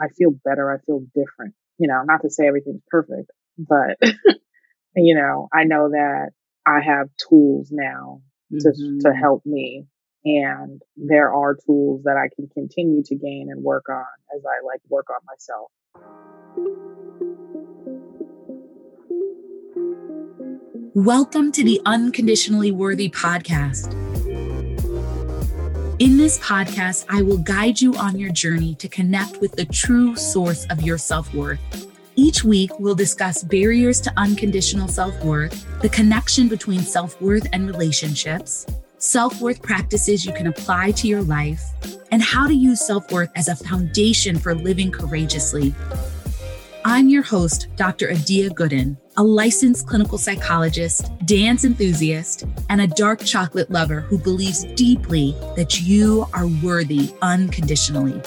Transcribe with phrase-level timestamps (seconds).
[0.00, 0.72] I feel better.
[0.72, 1.54] I feel different.
[1.78, 3.98] You know, not to say everything's perfect, but
[4.96, 6.30] you know, I know that
[6.66, 8.22] I have tools now
[8.52, 8.98] to mm-hmm.
[9.00, 9.86] to help me
[10.24, 14.04] and there are tools that I can continue to gain and work on
[14.36, 15.70] as I like work on myself.
[20.94, 24.05] Welcome to the Unconditionally Worthy podcast.
[25.98, 30.14] In this podcast, I will guide you on your journey to connect with the true
[30.14, 31.58] source of your self worth.
[32.16, 37.66] Each week, we'll discuss barriers to unconditional self worth, the connection between self worth and
[37.66, 38.66] relationships,
[38.98, 41.62] self worth practices you can apply to your life,
[42.12, 45.74] and how to use self worth as a foundation for living courageously.
[46.88, 48.12] I'm your host, Dr.
[48.12, 54.62] Adia Gooden, a licensed clinical psychologist, dance enthusiast, and a dark chocolate lover who believes
[54.76, 58.22] deeply that you are worthy unconditionally.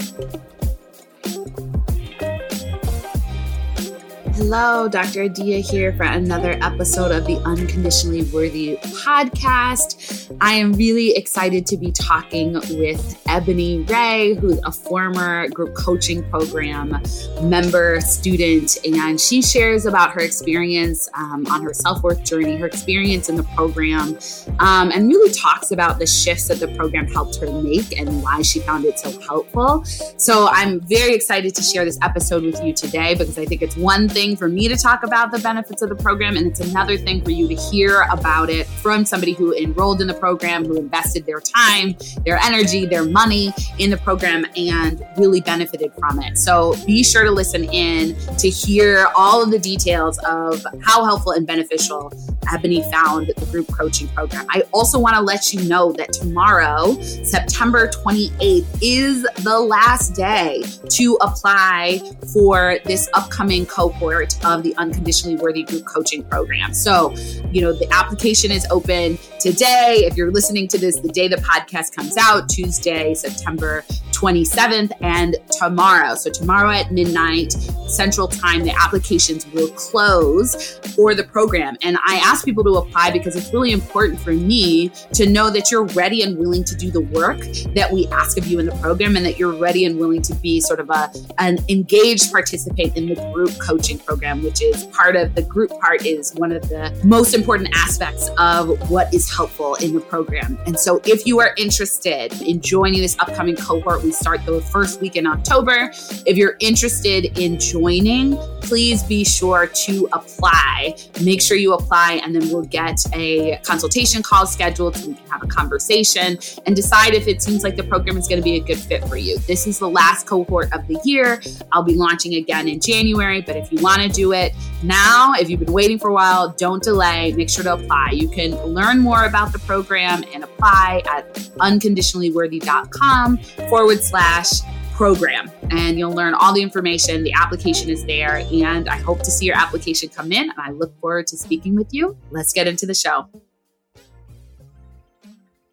[4.39, 5.23] Hello, Dr.
[5.23, 10.33] Adia here for another episode of the Unconditionally Worthy podcast.
[10.39, 16.23] I am really excited to be talking with Ebony Ray, who's a former group coaching
[16.29, 17.01] program
[17.41, 22.67] member, student, and she shares about her experience um, on her self worth journey, her
[22.67, 24.17] experience in the program,
[24.59, 28.41] um, and really talks about the shifts that the program helped her make and why
[28.41, 29.83] she found it so helpful.
[30.15, 33.75] So I'm very excited to share this episode with you today because I think it's
[33.75, 36.59] one thing thing for me to talk about the benefits of the program, and it's
[36.59, 40.65] another thing for you to hear about it from somebody who enrolled in the program,
[40.65, 46.21] who invested their time, their energy, their money in the program, and really benefited from
[46.21, 46.37] it.
[46.37, 51.31] So be sure to listen in to hear all of the details of how helpful
[51.31, 52.11] and beneficial
[52.51, 54.45] Ebony found the group coaching program.
[54.49, 60.63] I also want to let you know that tomorrow, September 28th, is the last day
[60.89, 62.01] to apply
[62.33, 66.73] for this upcoming cohort of the Unconditionally Worthy Group Coaching Program.
[66.73, 67.15] So,
[67.51, 70.03] you know, the application is open today.
[70.05, 75.37] If you're listening to this the day the podcast comes out, Tuesday, September 27th, and
[75.51, 76.15] tomorrow.
[76.15, 77.53] So, tomorrow at midnight
[77.87, 81.77] Central Time, the applications will close for the program.
[81.81, 85.71] And I ask people to apply because it's really important for me to know that
[85.71, 87.39] you're ready and willing to do the work
[87.75, 90.35] that we ask of you in the program and that you're ready and willing to
[90.35, 95.15] be sort of a, an engaged participant in the group coaching program, which is part
[95.15, 99.75] of the group part is one of the most important aspects of what is helpful
[99.75, 100.57] in the program.
[100.65, 104.99] And so if you are interested in joining this upcoming cohort, we start the first
[104.99, 105.91] week in October.
[106.25, 110.95] If you're interested in joining, please be sure to apply.
[111.23, 115.27] Make sure you apply, and then we'll get a consultation call scheduled so we can
[115.27, 118.55] have a conversation and decide if it seems like the program is going to be
[118.55, 119.37] a good fit for you.
[119.39, 121.41] This is the last cohort of the year.
[121.71, 125.49] I'll be launching again in January, but if you want to do it now, if
[125.49, 127.33] you've been waiting for a while, don't delay.
[127.33, 128.11] Make sure to apply.
[128.11, 133.37] You can learn more about the program and apply at unconditionallyworthy.com
[133.69, 134.61] forward slash
[134.93, 137.23] program and you'll learn all the information.
[137.23, 140.49] The application is there, and I hope to see your application come in.
[140.49, 142.17] And I look forward to speaking with you.
[142.31, 143.29] Let's get into the show.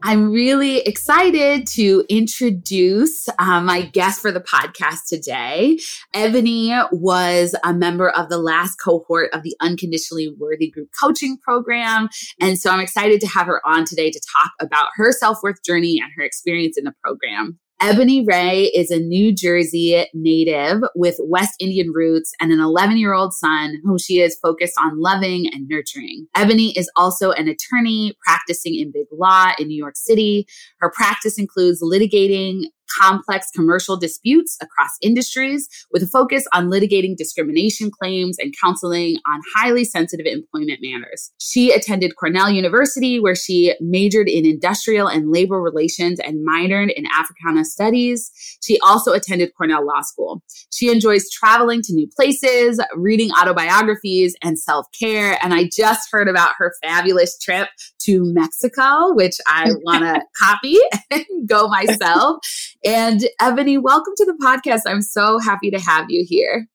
[0.08, 5.80] I'm really excited to introduce uh, my guest for the podcast today.
[6.14, 12.08] Ebony was a member of the last cohort of the Unconditionally Worthy Group Coaching Program.
[12.40, 15.64] And so I'm excited to have her on today to talk about her self worth
[15.64, 17.58] journey and her experience in the program.
[17.82, 23.12] Ebony Ray is a New Jersey native with West Indian roots and an 11 year
[23.12, 26.26] old son whom she is focused on loving and nurturing.
[26.34, 30.46] Ebony is also an attorney practicing in big law in New York City.
[30.80, 32.62] Her practice includes litigating
[33.00, 39.40] complex commercial disputes across industries with a focus on litigating discrimination claims and counseling on
[39.54, 41.32] highly sensitive employment matters.
[41.38, 47.04] She attended Cornell University, where she majored in industrial and labor relations and minored in
[47.06, 48.30] Africana studies.
[48.62, 50.42] She also attended Cornell Law School.
[50.72, 55.38] She enjoys traveling to new places, reading autobiographies, and self care.
[55.42, 57.68] And I just heard about her fabulous trip
[58.06, 60.76] to Mexico, which I want to copy
[61.10, 62.38] and go myself.
[62.84, 64.82] And Ebony, welcome to the podcast.
[64.86, 66.66] I'm so happy to have you here.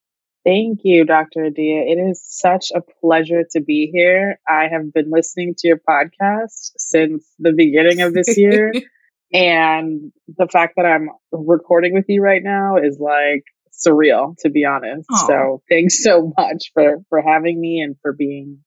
[0.44, 1.46] Thank you, Dr.
[1.46, 1.82] Adia.
[1.86, 4.40] It is such a pleasure to be here.
[4.48, 8.72] I have been listening to your podcast since the beginning of this year.
[9.32, 14.64] and the fact that I'm recording with you right now is like surreal, to be
[14.64, 15.08] honest.
[15.08, 15.26] Aww.
[15.28, 18.58] So thanks so much for, for having me and for being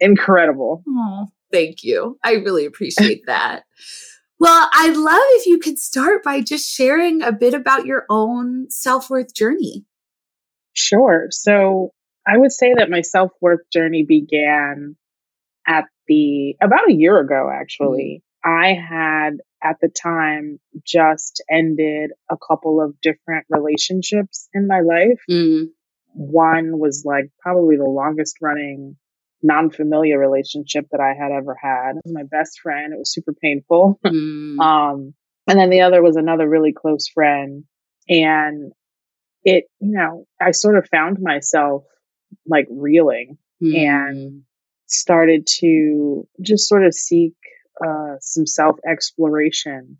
[0.00, 0.82] incredible.
[0.88, 2.18] Aww, thank you.
[2.22, 3.64] I really appreciate that.
[4.38, 8.70] Well, I'd love if you could start by just sharing a bit about your own
[8.70, 9.84] self worth journey.
[10.72, 11.28] Sure.
[11.30, 11.92] So
[12.26, 14.96] I would say that my self worth journey began
[15.66, 18.22] at the about a year ago, actually.
[18.22, 18.24] Mm-hmm.
[18.46, 25.20] I had at the time just ended a couple of different relationships in my life.
[25.30, 25.68] Mm-hmm.
[26.12, 28.96] One was like probably the longest running
[29.44, 31.96] non-familiar relationship that I had ever had.
[31.96, 32.92] It was my best friend.
[32.92, 34.00] It was super painful.
[34.04, 34.58] Mm.
[34.60, 35.14] um,
[35.46, 37.64] and then the other was another really close friend.
[38.08, 38.72] And
[39.44, 41.84] it, you know, I sort of found myself
[42.46, 43.76] like reeling mm.
[43.76, 44.42] and
[44.86, 47.34] started to just sort of seek
[47.84, 49.98] uh, some self exploration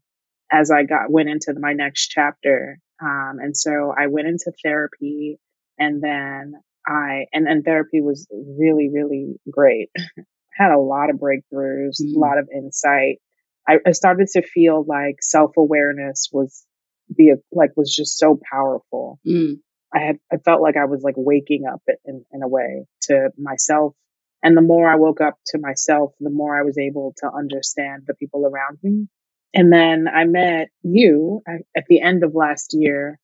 [0.51, 2.79] as I got went into my next chapter.
[3.03, 5.39] Um, and so I went into therapy
[5.79, 6.55] and then
[6.87, 9.91] I, and then therapy was really, really great.
[10.57, 12.15] Had a lot of breakthroughs, mm.
[12.15, 13.19] a lot of insight.
[13.67, 16.65] I, I started to feel like self awareness was
[17.09, 19.19] the, like, was just so powerful.
[19.27, 19.57] Mm.
[19.95, 23.31] I had, I felt like I was like waking up in, in a way to
[23.39, 23.95] myself.
[24.43, 28.03] And the more I woke up to myself, the more I was able to understand
[28.07, 29.07] the people around me.
[29.55, 33.19] And then I met you at the end of last year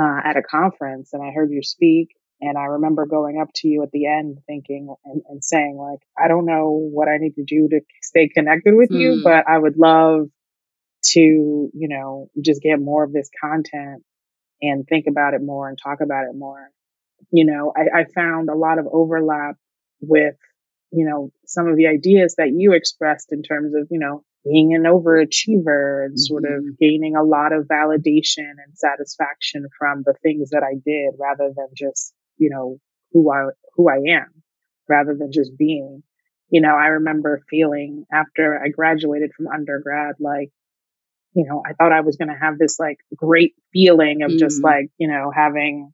[0.00, 2.08] uh, at a conference and I heard you speak
[2.40, 6.00] and I remember going up to you at the end thinking and, and saying, like,
[6.18, 9.00] I don't know what I need to do to stay connected with mm.
[9.00, 9.22] you, hmm.
[9.22, 10.28] but I would love
[11.12, 14.02] to, you know, just get more of this content
[14.60, 16.70] and think about it more and talk about it more.
[17.30, 19.56] You know, I, I found a lot of overlap
[20.00, 20.36] with,
[20.92, 24.74] you know, some of the ideas that you expressed in terms of, you know, being
[24.74, 26.74] an overachiever and sort of mm-hmm.
[26.78, 31.68] gaining a lot of validation and satisfaction from the things that I did rather than
[31.74, 32.78] just you know,
[33.12, 34.42] who I, who I am
[34.88, 36.02] rather than just being.
[36.48, 40.50] You know, I remember feeling after I graduated from undergrad, like,
[41.34, 44.38] you know, I thought I was going to have this like great feeling of mm.
[44.38, 45.92] just like, you know, having,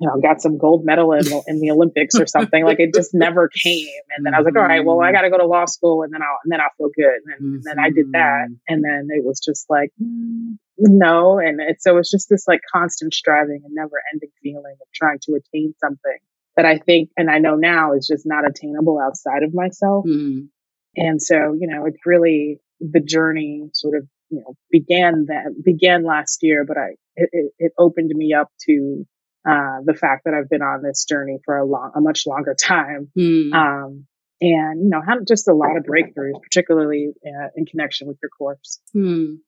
[0.00, 2.64] you know, got some gold medal in, in the Olympics or something.
[2.64, 3.88] like it just never came.
[4.16, 5.14] And then I was like, all right, well, I mm-hmm.
[5.14, 7.20] got to go to law school and then I'll, and then I'll feel good.
[7.26, 7.54] And, mm-hmm.
[7.54, 8.48] and, then I did that.
[8.50, 8.74] Mm-hmm.
[8.74, 11.38] And then it was just like, mm, no.
[11.38, 15.18] And it, so it's just this like constant striving and never ending feeling of trying
[15.22, 16.18] to attain something
[16.56, 20.04] that I think, and I know now is just not attainable outside of myself.
[20.06, 20.48] Mm.
[20.96, 26.04] And so, you know, it's really the journey sort of, you know, began that began
[26.04, 29.06] last year, but I, it, it opened me up to,
[29.48, 32.54] uh, the fact that I've been on this journey for a long, a much longer
[32.60, 33.10] time.
[33.16, 33.52] Mm.
[33.54, 34.06] Um,
[34.40, 38.30] and, you know, had just a lot of breakthroughs, particularly uh, in connection with your
[38.30, 38.80] course.
[38.94, 39.38] Mm.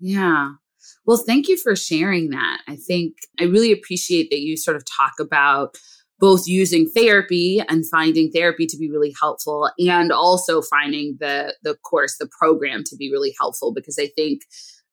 [0.00, 0.52] Yeah.
[1.06, 2.60] Well, thank you for sharing that.
[2.68, 5.76] I think I really appreciate that you sort of talk about
[6.20, 11.76] both using therapy and finding therapy to be really helpful and also finding the the
[11.76, 14.42] course the program to be really helpful because i think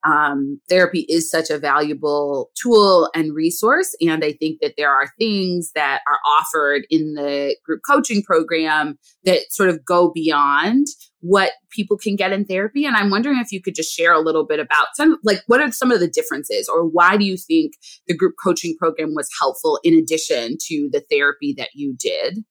[0.05, 3.95] um, therapy is such a valuable tool and resource.
[4.01, 8.97] And I think that there are things that are offered in the group coaching program
[9.23, 10.87] that sort of go beyond
[11.21, 12.85] what people can get in therapy.
[12.85, 15.59] And I'm wondering if you could just share a little bit about some, like, what
[15.59, 17.73] are some of the differences, or why do you think
[18.07, 22.43] the group coaching program was helpful in addition to the therapy that you did?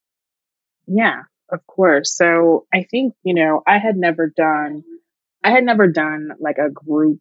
[0.89, 1.21] Yeah,
[1.53, 2.17] of course.
[2.17, 4.83] So I think, you know, I had never done,
[5.45, 7.21] I had never done like a group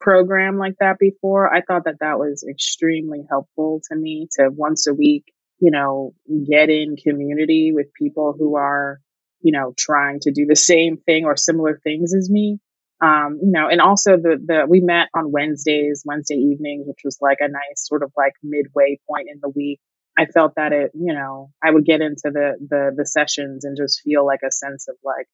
[0.00, 1.52] program like that before.
[1.52, 5.24] I thought that that was extremely helpful to me to once a week,
[5.60, 6.14] you know,
[6.48, 9.00] get in community with people who are,
[9.42, 12.58] you know, trying to do the same thing or similar things as me.
[13.02, 17.16] Um, you know, and also the, the, we met on Wednesdays, Wednesday evenings, which was
[17.20, 19.80] like a nice sort of like midway point in the week.
[20.18, 23.74] I felt that it, you know, I would get into the, the, the sessions and
[23.74, 25.26] just feel like a sense of like,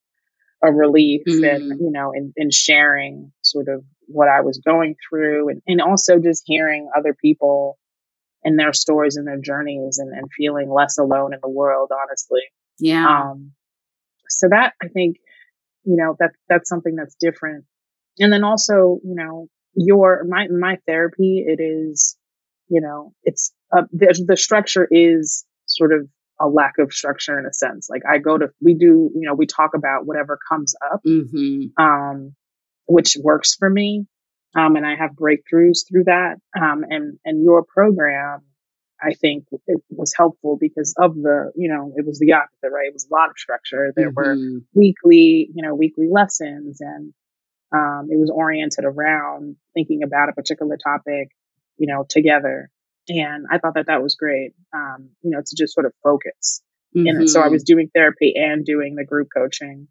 [0.62, 1.44] a relief mm-hmm.
[1.44, 5.80] and you know in, in sharing sort of what I was going through and, and
[5.80, 7.78] also just hearing other people
[8.44, 12.42] and their stories and their journeys and, and feeling less alone in the world, honestly.
[12.78, 13.06] Yeah.
[13.08, 13.52] Um,
[14.28, 15.16] so that I think,
[15.84, 17.64] you know, that that's something that's different.
[18.18, 22.16] And then also, you know, your, my, my therapy, it is,
[22.68, 26.08] you know, it's, uh, the, the structure is sort of
[26.40, 27.88] a lack of structure in a sense.
[27.90, 31.00] Like I go to, we do, you know, we talk about whatever comes up.
[31.06, 31.82] Mm-hmm.
[31.82, 32.34] Um,
[32.86, 34.06] which works for me.
[34.56, 36.36] Um, and I have breakthroughs through that.
[36.58, 38.40] Um, and, and your program,
[39.02, 42.86] I think it was helpful because of the, you know, it was the opposite, right?
[42.86, 43.92] It was a lot of structure.
[43.94, 44.54] There mm-hmm.
[44.54, 47.12] were weekly, you know, weekly lessons and,
[47.74, 51.28] um, it was oriented around thinking about a particular topic,
[51.76, 52.70] you know, together.
[53.08, 56.62] And I thought that that was great, um, you know, to just sort of focus.
[56.96, 57.08] Mm-hmm.
[57.08, 57.52] And so I mm-hmm.
[57.52, 59.88] was doing therapy and doing the group coaching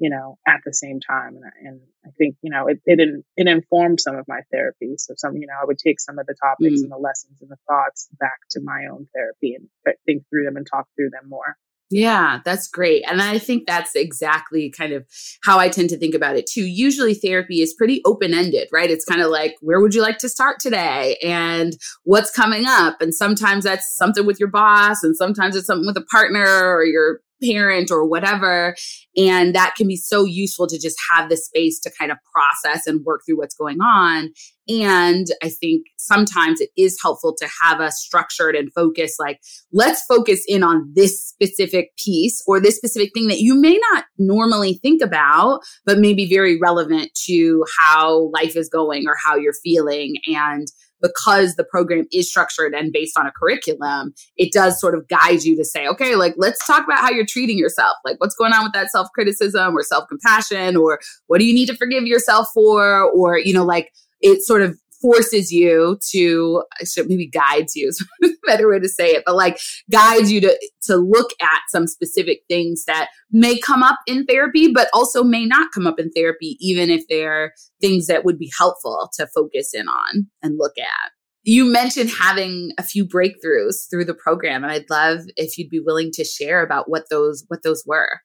[0.00, 1.36] you know, at the same time.
[1.36, 2.98] And, and I think, you know, it, it,
[3.36, 4.94] it informed some of my therapy.
[4.96, 6.84] So some, you know, I would take some of the topics mm.
[6.84, 9.68] and the lessons and the thoughts back to my own therapy and
[10.06, 11.56] think through them and talk through them more.
[11.92, 13.02] Yeah, that's great.
[13.10, 15.04] And I think that's exactly kind of
[15.42, 16.64] how I tend to think about it too.
[16.64, 18.90] Usually therapy is pretty open ended, right?
[18.90, 21.18] It's kind of like, where would you like to start today?
[21.20, 23.02] And what's coming up?
[23.02, 26.84] And sometimes that's something with your boss, and sometimes it's something with a partner or
[26.84, 28.74] your parent or whatever.
[29.16, 32.86] And that can be so useful to just have the space to kind of process
[32.86, 34.30] and work through what's going on.
[34.68, 39.40] And I think sometimes it is helpful to have a structured and focused, like,
[39.72, 44.04] let's focus in on this specific piece or this specific thing that you may not
[44.16, 49.36] normally think about, but may be very relevant to how life is going or how
[49.36, 50.14] you're feeling.
[50.28, 50.68] And
[51.00, 55.42] because the program is structured and based on a curriculum, it does sort of guide
[55.42, 57.96] you to say, okay, like let's talk about how you're treating yourself.
[58.04, 61.54] Like what's going on with that self criticism or self compassion or what do you
[61.54, 63.02] need to forgive yourself for?
[63.10, 66.62] Or, you know, like it sort of forces you to
[67.06, 69.58] maybe guides you is a better way to say it but like
[69.90, 74.70] guides you to to look at some specific things that may come up in therapy
[74.72, 78.50] but also may not come up in therapy even if they're things that would be
[78.58, 81.10] helpful to focus in on and look at.
[81.42, 85.80] You mentioned having a few breakthroughs through the program and i'd love if you'd be
[85.80, 88.20] willing to share about what those what those were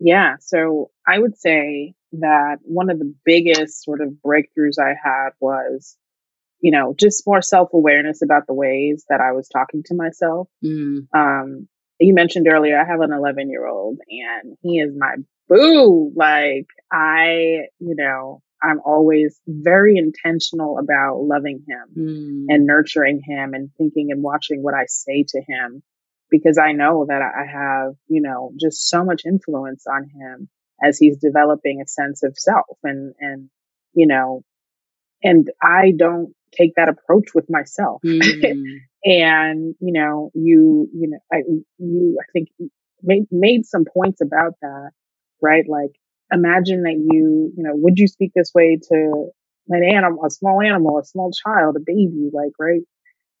[0.00, 5.30] yeah so i would say that one of the biggest sort of breakthroughs I had
[5.40, 5.96] was,
[6.60, 10.48] you know, just more self awareness about the ways that I was talking to myself.
[10.64, 11.06] Mm.
[11.14, 15.16] Um, you mentioned earlier, I have an 11 year old and he is my
[15.48, 16.12] boo.
[16.14, 22.44] Like, I, you know, I'm always very intentional about loving him mm.
[22.48, 25.82] and nurturing him and thinking and watching what I say to him
[26.30, 30.48] because I know that I have, you know, just so much influence on him
[30.82, 33.48] as he's developing a sense of self and, and,
[33.92, 34.42] you know,
[35.22, 38.02] and I don't take that approach with myself.
[38.04, 38.80] Mm.
[39.04, 41.38] and, you know, you, you know, I,
[41.78, 42.48] you, I think
[43.02, 44.90] made, made some points about that,
[45.40, 45.64] right?
[45.68, 45.92] Like,
[46.32, 49.30] imagine that you, you know, would you speak this way to
[49.68, 52.82] an animal, a small animal, a small child, a baby, like, right?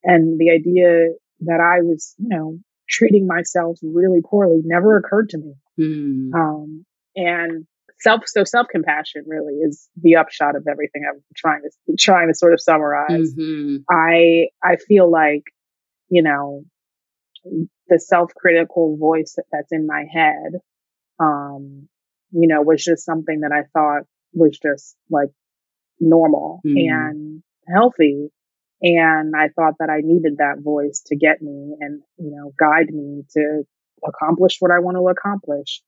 [0.02, 1.08] And the idea
[1.40, 5.54] that I was, you know, treating myself really poorly never occurred to me.
[5.78, 6.34] Mm.
[6.34, 6.86] Um,
[7.16, 7.66] and
[8.00, 12.34] self, so self compassion really is the upshot of everything I'm trying to, trying to
[12.34, 13.34] sort of summarize.
[13.34, 13.76] Mm-hmm.
[13.90, 15.44] I, I feel like,
[16.08, 16.64] you know,
[17.88, 20.60] the self critical voice that's in my head,
[21.18, 21.88] um,
[22.32, 25.28] you know, was just something that I thought was just like
[26.00, 26.76] normal mm.
[26.76, 28.30] and healthy.
[28.86, 32.92] And I thought that I needed that voice to get me and, you know, guide
[32.92, 33.62] me to
[34.06, 35.80] accomplish what I want to accomplish.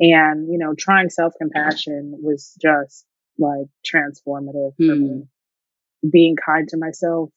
[0.00, 3.06] And, you know, trying self compassion was just
[3.38, 5.22] like transformative for me.
[6.02, 6.08] Hmm.
[6.10, 7.30] Being kind to myself.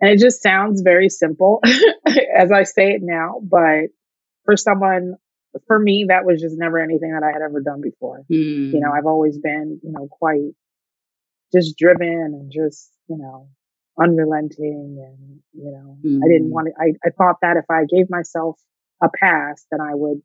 [0.00, 1.60] And it just sounds very simple
[2.34, 3.88] as I say it now, but
[4.46, 5.16] for someone,
[5.66, 8.24] for me, that was just never anything that I had ever done before.
[8.32, 8.72] Mm.
[8.72, 10.54] You know, I've always been, you know, quite
[11.52, 13.48] just driven and just, you know,
[14.00, 16.20] unrelenting and, you know, mm.
[16.24, 16.52] I didn't hmm.
[16.52, 18.58] want to, I, I thought that if I gave myself
[19.02, 20.20] a pass, then I would,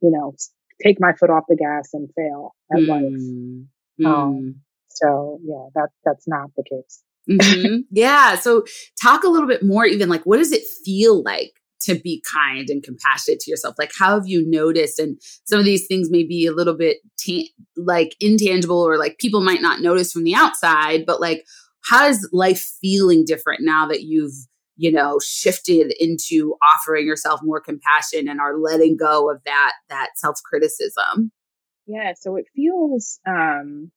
[0.00, 0.34] you know,
[0.82, 2.88] take my foot off the gas and fail at mm.
[2.88, 4.06] life.
[4.06, 4.54] Um, mm.
[4.88, 7.02] so yeah, that that's not the case.
[7.28, 7.80] mm-hmm.
[7.90, 8.36] Yeah.
[8.36, 8.64] So
[9.02, 12.68] talk a little bit more, even like, what does it feel like to be kind
[12.70, 13.76] and compassionate to yourself?
[13.78, 14.98] Like, how have you noticed?
[14.98, 19.18] And some of these things may be a little bit ta- like intangible or like
[19.18, 21.44] people might not notice from the outside, but like,
[21.88, 24.34] how is life feeling different now that you've
[24.76, 30.10] you know shifted into offering yourself more compassion and are letting go of that that
[30.16, 31.30] self-criticism
[31.86, 33.90] yeah so it feels um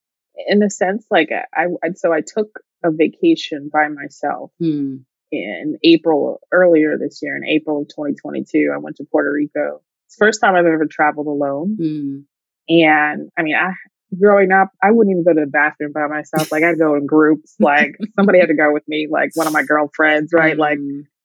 [0.47, 4.97] in a sense like i, I so i took a vacation by myself hmm.
[5.31, 10.17] in april earlier this year in april of 2022 i went to puerto rico it's
[10.17, 12.73] the first time i've ever traveled alone hmm.
[12.73, 13.71] and i mean i
[14.19, 16.51] growing up, I wouldn't even go to the bathroom by myself.
[16.51, 17.55] Like I'd go in groups.
[17.59, 20.53] Like somebody had to go with me, like one of my girlfriends, right?
[20.53, 20.61] Mm-hmm.
[20.61, 20.79] Like,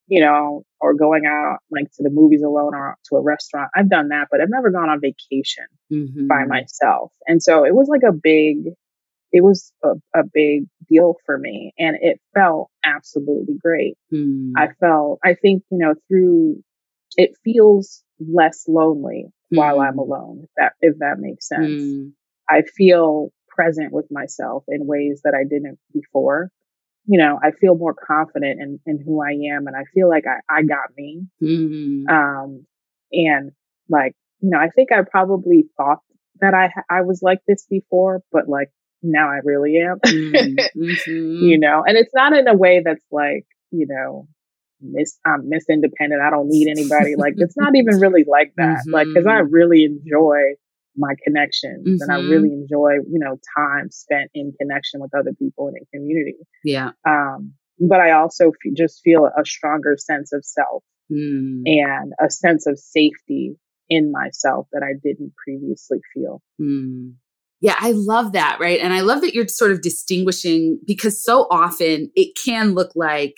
[0.09, 3.71] you know, or going out like to the movies alone or to a restaurant.
[3.75, 6.29] I've done that, but I've never gone on vacation mm-hmm.
[6.29, 7.13] by myself.
[7.27, 8.75] And so it was like a big,
[9.33, 13.97] it was a, a big deal for me and it felt absolutely great.
[14.15, 14.53] Mm.
[14.57, 16.63] I felt, I think, you know, through,
[17.17, 19.59] it feels less lonely mm.
[19.59, 20.07] while I'm mm.
[20.07, 21.67] alone, if that, if that makes sense.
[21.67, 22.13] Mm.
[22.49, 26.51] I feel present with myself in ways that I didn't before.
[27.07, 30.25] You know, I feel more confident in, in who I am and I feel like
[30.27, 31.23] I, I got me.
[31.43, 32.09] Mm-hmm.
[32.09, 32.67] Um,
[33.13, 33.53] and
[33.89, 35.99] like, you know, I think I probably thought
[36.41, 38.71] that I I was like this before, but like
[39.03, 39.99] now I really am.
[40.05, 41.11] Mm-hmm.
[41.45, 44.29] you know, and it's not in a way that's like, you know,
[44.81, 46.23] miss I'm miss independent.
[46.23, 47.15] I don't need anybody.
[47.17, 48.79] like it's not even really like that.
[48.81, 48.93] Mm-hmm.
[48.93, 50.55] Like because I really enjoy
[50.97, 52.03] my connections mm-hmm.
[52.03, 52.31] and I mm-hmm.
[52.31, 56.37] really enjoy, you know, time spent in connection with other people and in community.
[56.65, 56.91] Yeah.
[57.07, 61.63] Um, but I also f- just feel a stronger sense of self mm.
[61.67, 63.57] and a sense of safety
[63.89, 66.43] in myself that I didn't previously feel.
[66.61, 67.15] Mm.
[67.61, 68.59] Yeah, I love that.
[68.61, 68.81] Right.
[68.81, 73.37] And I love that you're sort of distinguishing because so often it can look like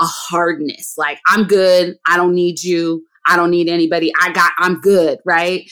[0.00, 1.96] a hardness, like I'm good.
[2.06, 3.04] I don't need you.
[3.26, 4.12] I don't need anybody.
[4.20, 5.18] I got, I'm good.
[5.24, 5.70] Right.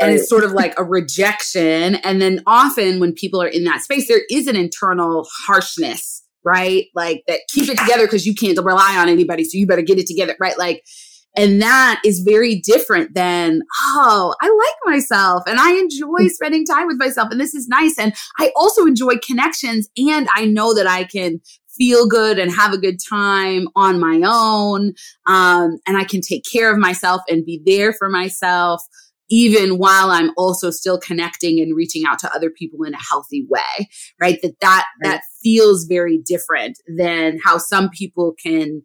[0.00, 0.08] Right.
[0.08, 1.96] And it's sort of like a rejection.
[1.96, 6.86] And then often when people are in that space, there is an internal harshness, right?
[6.94, 9.44] Like that keep it together because you can't rely on anybody.
[9.44, 10.58] So you better get it together, right?
[10.58, 10.82] Like,
[11.36, 16.30] and that is very different than, oh, I like myself and I enjoy mm.
[16.30, 17.98] spending time with myself and this is nice.
[17.98, 21.40] And I also enjoy connections and I know that I can
[21.76, 24.94] feel good and have a good time on my own.
[25.26, 28.82] Um, and I can take care of myself and be there for myself
[29.30, 33.46] even while I'm also still connecting and reaching out to other people in a healthy
[33.48, 33.88] way,
[34.20, 34.38] right?
[34.42, 35.12] That that, right.
[35.12, 38.82] that feels very different than how some people can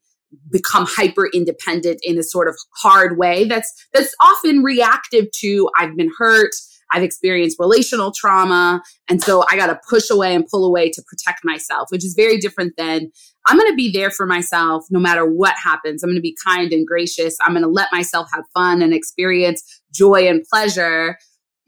[0.51, 5.96] become hyper independent in a sort of hard way that's that's often reactive to I've
[5.98, 6.51] been hurt,
[6.91, 8.81] I've experienced relational trauma.
[9.10, 12.13] And so I got to push away and pull away to protect myself, which is
[12.15, 13.12] very different than
[13.48, 16.03] I'm going to be there for myself no matter what happens.
[16.03, 17.38] I'm going to be kind and gracious.
[17.41, 21.17] I'm going to let myself have fun and experience joy and pleasure.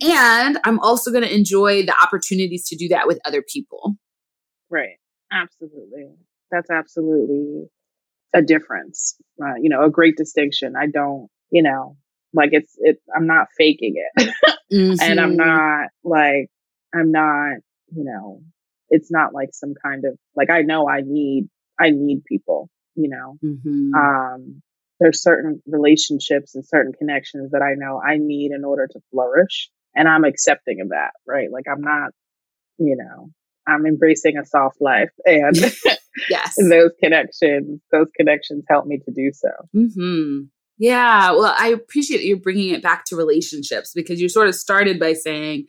[0.01, 3.95] And I'm also going to enjoy the opportunities to do that with other people.
[4.69, 4.97] Right.
[5.31, 6.09] Absolutely.
[6.51, 7.67] That's absolutely
[8.33, 9.15] a difference.
[9.41, 10.73] Uh, you know, a great distinction.
[10.79, 11.97] I don't, you know,
[12.33, 14.33] like it's it I'm not faking it.
[14.71, 15.01] mm-hmm.
[15.01, 15.47] And I'm mm-hmm.
[15.47, 16.49] not like
[16.93, 17.57] I'm not,
[17.91, 18.41] you know,
[18.89, 21.49] it's not like some kind of like I know I need
[21.79, 23.37] I need people, you know.
[23.43, 23.93] Mm-hmm.
[23.93, 24.61] Um
[24.99, 29.69] there's certain relationships and certain connections that I know I need in order to flourish
[29.95, 31.51] and I'm accepting of that, right?
[31.51, 32.11] Like I'm not,
[32.77, 33.31] you know,
[33.67, 35.55] I'm embracing a soft life and
[36.29, 39.49] yes, those connections, those connections help me to do so.
[39.75, 40.41] Mm-hmm.
[40.81, 41.33] Yeah.
[41.33, 45.13] Well, I appreciate you bringing it back to relationships because you sort of started by
[45.13, 45.67] saying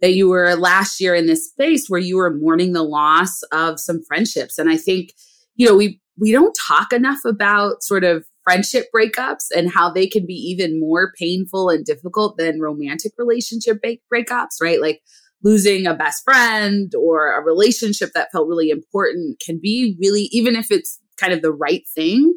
[0.00, 3.78] that you were last year in this space where you were mourning the loss of
[3.78, 4.56] some friendships.
[4.58, 5.12] And I think,
[5.56, 10.06] you know, we, we don't talk enough about sort of friendship breakups and how they
[10.06, 14.80] can be even more painful and difficult than romantic relationship breakups, right?
[14.80, 15.02] Like
[15.42, 20.56] losing a best friend or a relationship that felt really important can be really, even
[20.56, 22.34] if it's kind of the right thing,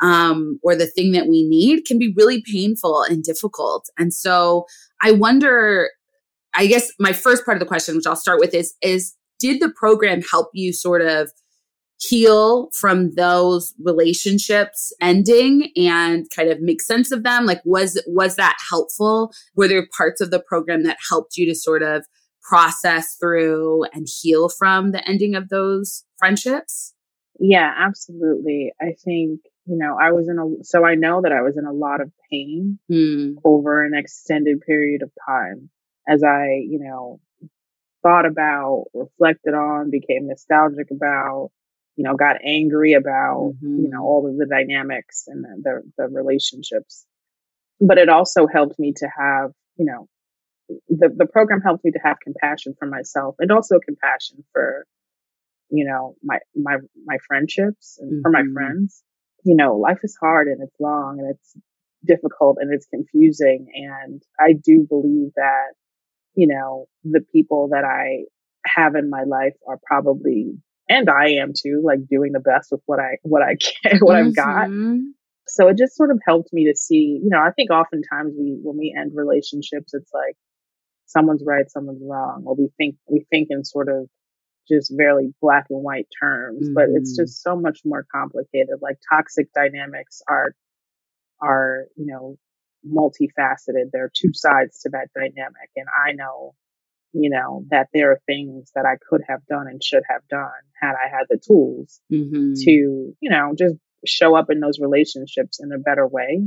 [0.00, 3.88] um, or the thing that we need can be really painful and difficult.
[3.98, 4.66] And so
[5.00, 5.90] I wonder,
[6.54, 9.60] I guess my first part of the question, which I'll start with is, is did
[9.60, 11.30] the program help you sort of
[12.00, 17.44] heal from those relationships ending and kind of make sense of them?
[17.44, 19.32] Like was was that helpful?
[19.56, 22.06] Were there parts of the program that helped you to sort of
[22.42, 26.94] process through and heal from the ending of those friendships?
[27.40, 28.72] Yeah absolutely.
[28.80, 31.66] I think you know, I was in a, so I know that I was in
[31.66, 33.34] a lot of pain mm.
[33.44, 35.68] over an extended period of time
[36.08, 37.20] as I, you know,
[38.02, 41.50] thought about, reflected on, became nostalgic about,
[41.96, 43.82] you know, got angry about, mm-hmm.
[43.82, 47.04] you know, all of the dynamics and the, the, the relationships.
[47.78, 50.08] But it also helped me to have, you know,
[50.88, 54.86] the, the program helped me to have compassion for myself and also compassion for,
[55.68, 58.22] you know, my, my, my friendships and mm-hmm.
[58.22, 58.54] for my mm-hmm.
[58.54, 59.02] friends
[59.44, 61.56] you know, life is hard and it's long and it's
[62.04, 63.68] difficult and it's confusing.
[63.74, 65.74] And I do believe that,
[66.34, 68.24] you know, the people that I
[68.66, 70.54] have in my life are probably,
[70.88, 74.16] and I am too, like doing the best with what I, what I can, what
[74.16, 74.28] mm-hmm.
[74.28, 74.68] I've got.
[74.68, 74.98] Mm-hmm.
[75.46, 78.58] So it just sort of helped me to see, you know, I think oftentimes we,
[78.62, 80.36] when we end relationships, it's like
[81.06, 84.08] someone's right, someone's wrong, or we think, we think in sort of
[84.68, 86.74] just very black and white terms, mm-hmm.
[86.74, 87.24] but it's mm-hmm.
[87.24, 88.76] just so much more complicated.
[88.80, 90.54] Like toxic dynamics are,
[91.40, 92.36] are, you know,
[92.86, 93.90] multifaceted.
[93.92, 95.70] There are two sides to that dynamic.
[95.76, 96.54] And I know,
[97.12, 100.50] you know, that there are things that I could have done and should have done
[100.80, 102.52] had I had the tools mm-hmm.
[102.64, 103.76] to, you know, just
[104.06, 106.42] show up in those relationships in a better way.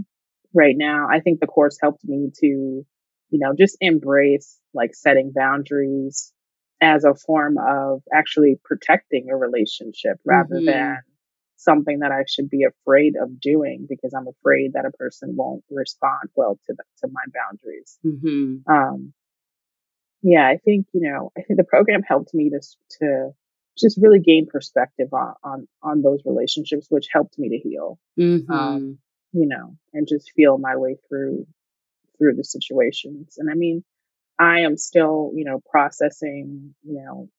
[0.54, 2.86] Right now, I think the course helped me to, you
[3.32, 6.34] know, just embrace like setting boundaries,
[6.82, 10.66] as a form of actually protecting a relationship rather mm-hmm.
[10.66, 10.98] than
[11.58, 15.64] something that I should be afraid of doing because I'm afraid that a person won't
[15.70, 18.00] respond well to the, to my boundaries.
[18.04, 18.72] Mm-hmm.
[18.72, 19.14] Um,
[20.24, 22.62] yeah, I think, you know, I think the program helped me to,
[23.00, 23.30] to
[23.78, 28.52] just really gain perspective on, on, on those relationships, which helped me to heal, Mm-hmm.
[28.52, 28.98] um,
[29.32, 31.46] you know, and just feel my way through,
[32.18, 33.36] through the situations.
[33.38, 33.84] And I mean,
[34.40, 37.30] I am still, you know, processing, you know,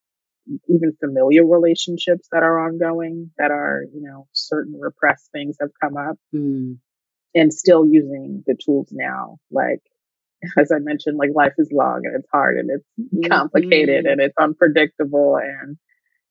[0.68, 5.96] even familiar relationships that are ongoing that are, you know, certain repressed things have come
[5.96, 6.78] up Mm.
[7.34, 9.38] and still using the tools now.
[9.50, 9.80] Like,
[10.58, 14.12] as I mentioned, like life is long and it's hard and it's complicated Mhm.
[14.12, 15.76] and it's unpredictable and,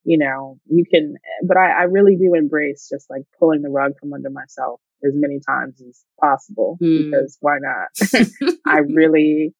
[0.03, 3.93] you know, you can, but I, I really do embrace just like pulling the rug
[3.99, 6.97] from under myself as many times as possible Mm.
[6.97, 7.89] because why not?
[8.65, 9.53] I really,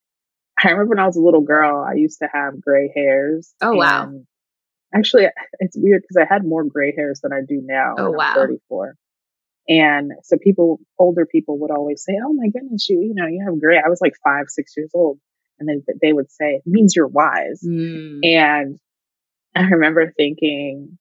[0.63, 3.53] I remember when I was a little girl, I used to have gray hairs.
[3.61, 4.11] Oh, wow.
[4.93, 5.27] Actually,
[5.59, 7.95] it's weird because I had more gray hairs than I do now.
[7.97, 8.33] Oh, wow.
[8.35, 8.95] I'm 34.
[9.69, 13.43] And so people, older people would always say, Oh my goodness, you, you know, you
[13.45, 13.77] have gray.
[13.77, 15.19] I was like five, six years old.
[15.59, 17.61] And then they would say, it means you're wise.
[17.65, 18.19] Mm.
[18.23, 18.79] And
[19.55, 20.97] I remember thinking,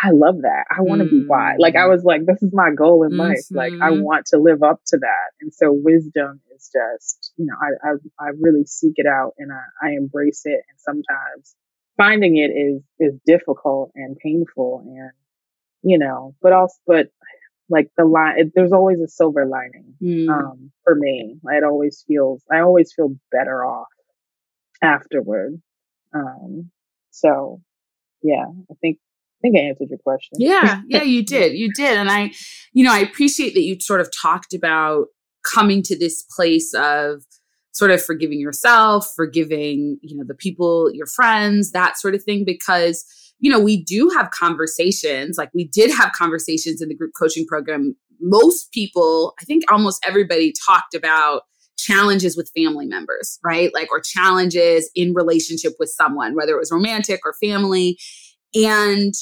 [0.00, 0.64] I love that.
[0.70, 1.56] I want to be wise.
[1.58, 3.46] Like I was like, this is my goal in life.
[3.52, 4.00] Like I Mhm.
[4.00, 5.30] want to live up to that.
[5.40, 9.50] And so wisdom is just, you know, I, I, I really seek it out and
[9.52, 10.62] I, I embrace it.
[10.70, 11.56] And sometimes
[11.96, 15.10] finding it is, is difficult and painful and,
[15.82, 17.08] you know, but also, but
[17.68, 20.28] like the line, it, there's always a silver lining, Mm.
[20.28, 21.38] um, for me.
[21.44, 23.88] It always feels, I always feel better off
[24.82, 25.60] afterward.
[26.14, 26.70] Um,
[27.10, 27.60] so
[28.22, 28.98] yeah, I think,
[29.38, 30.38] I think I answered your question.
[30.38, 31.52] Yeah, yeah, you did.
[31.54, 31.96] You did.
[31.96, 32.32] And I,
[32.72, 35.06] you know, I appreciate that you sort of talked about
[35.44, 37.22] coming to this place of
[37.72, 42.44] sort of forgiving yourself, forgiving, you know, the people, your friends, that sort of thing,
[42.44, 43.04] because,
[43.38, 47.46] you know, we do have conversations, like we did have conversations in the group coaching
[47.46, 47.94] program.
[48.20, 51.42] Most people, I think almost everybody talked about
[51.78, 53.72] challenges with family members, right?
[53.72, 57.96] Like, or challenges in relationship with someone, whether it was romantic or family.
[58.54, 59.14] And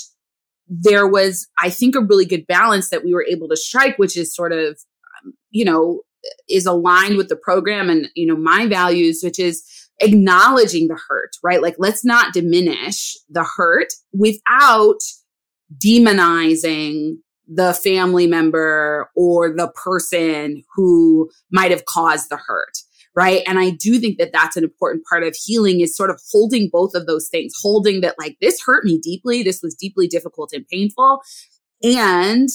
[0.69, 4.17] there was, I think, a really good balance that we were able to strike, which
[4.17, 4.79] is sort of,
[5.25, 6.03] um, you know,
[6.49, 9.63] is aligned with the program and, you know, my values, which is
[10.01, 11.63] acknowledging the hurt, right?
[11.63, 14.99] Like, let's not diminish the hurt without
[15.79, 17.17] demonizing
[17.49, 22.79] the family member or the person who might have caused the hurt
[23.17, 23.43] right?
[23.47, 26.69] And i do think that that's an important part of healing is sort of holding
[26.71, 30.53] both of those things holding that like this hurt me deeply this was deeply difficult
[30.53, 31.23] and painful.
[31.83, 32.49] And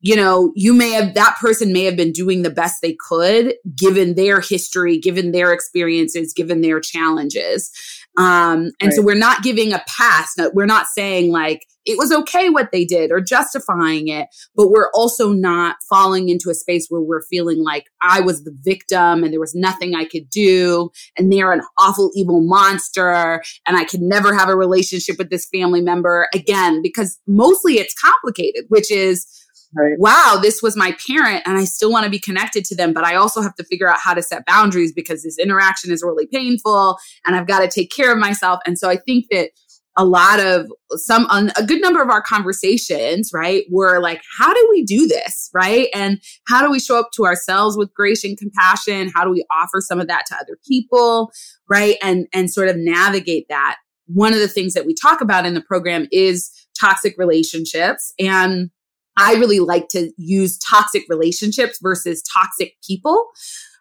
[0.00, 3.54] you know you may have that person may have been doing the best they could
[3.76, 7.70] given their history given their experiences given their challenges
[8.18, 12.48] um and so we're not giving a pass we're not saying like it was okay
[12.48, 17.00] what they did or justifying it but we're also not falling into a space where
[17.00, 21.32] we're feeling like I was the victim and there was nothing I could do and
[21.32, 25.80] they're an awful evil monster and I could never have a relationship with this family
[25.80, 29.26] member again because mostly it's complicated which is
[29.74, 29.94] Right.
[29.98, 33.04] wow this was my parent and I still want to be connected to them but
[33.04, 36.26] I also have to figure out how to set boundaries because this interaction is really
[36.26, 38.60] painful and I've got to take care of myself.
[38.66, 39.50] And so I think that
[39.96, 44.68] a lot of some a good number of our conversations right were like how do
[44.70, 45.50] we do this?
[45.52, 45.88] Right?
[45.94, 49.10] And how do we show up to ourselves with grace and compassion?
[49.14, 51.30] How do we offer some of that to other people?
[51.68, 51.96] Right?
[52.02, 53.76] And and sort of navigate that.
[54.06, 58.70] One of the things that we talk about in the program is toxic relationships and
[59.16, 63.28] i really like to use toxic relationships versus toxic people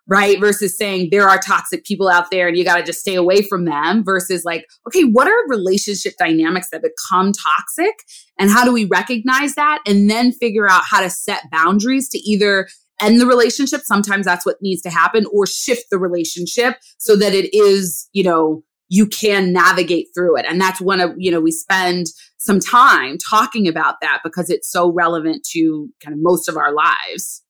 [0.08, 0.40] right?
[0.42, 3.42] Versus saying there are toxic people out there and you got to just stay away
[3.44, 7.94] from them versus like, okay, what are relationship dynamics that become toxic
[8.38, 12.18] and how do we recognize that and then figure out how to set boundaries to
[12.18, 12.68] either
[13.02, 13.82] end the relationship.
[13.82, 18.24] Sometimes that's what needs to happen or shift the relationship so that it is, you
[18.24, 20.46] know, you can navigate through it.
[20.46, 22.08] And that's one of, you know, we spend
[22.44, 26.74] some time talking about that because it's so relevant to kind of most of our
[26.74, 27.44] lives.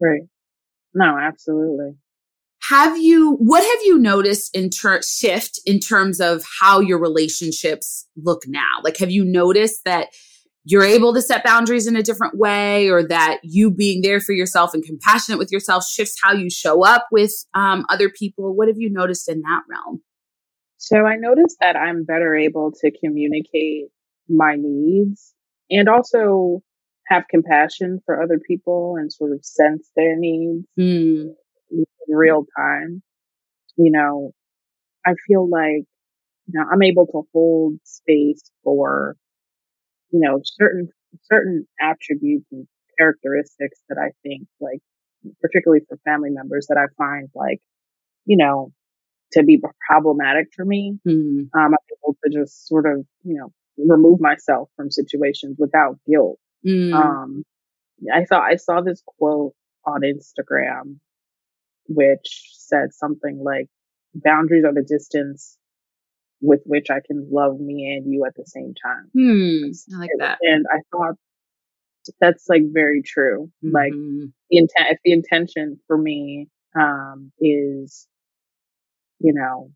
[0.00, 0.22] Right.
[0.94, 1.96] No, absolutely.
[2.68, 8.06] have you what have you noticed in ter- shift in terms of how your relationships
[8.16, 10.08] look now like have you noticed that
[10.64, 14.32] you're able to set boundaries in a different way or that you being there for
[14.32, 18.68] yourself and compassionate with yourself shifts how you show up with um, other people what
[18.68, 20.02] have you noticed in that realm
[20.78, 23.86] So I noticed that I'm better able to communicate
[24.30, 25.34] my needs
[25.70, 26.62] and also
[27.08, 31.30] have compassion for other people and sort of sense their needs Hmm.
[31.70, 33.02] in real time.
[33.76, 34.32] You know,
[35.06, 35.84] I feel like,
[36.46, 39.16] you know, I'm able to hold space for,
[40.10, 40.88] you know, certain,
[41.24, 42.66] certain attributes and
[42.98, 44.80] characteristics that I think like,
[45.40, 47.60] particularly for family members that I find like,
[48.26, 48.72] you know,
[49.32, 50.98] to be problematic for me.
[51.06, 51.12] Mm.
[51.12, 53.52] Um, I'm able to just sort of, you know,
[53.88, 56.38] remove myself from situations without guilt.
[56.66, 56.94] Mm.
[56.94, 57.44] Um,
[58.12, 59.54] I thought I saw this quote
[59.86, 60.98] on Instagram,
[61.86, 63.66] which said something like,
[64.14, 65.56] boundaries are the distance
[66.40, 69.10] with which I can love me and you at the same time.
[69.12, 70.38] Hmm, I like that.
[70.40, 71.16] And I thought
[72.20, 73.50] that's like very true.
[73.64, 73.74] Mm-hmm.
[73.74, 78.06] Like the intent, if the intention for me, um, is,
[79.18, 79.70] you know,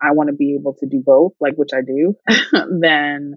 [0.00, 2.14] I want to be able to do both, like, which I do,
[2.80, 3.34] then,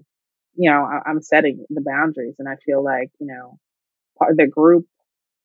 [0.58, 3.58] you know, I, am setting the boundaries and I feel like, you know,
[4.34, 4.86] the group,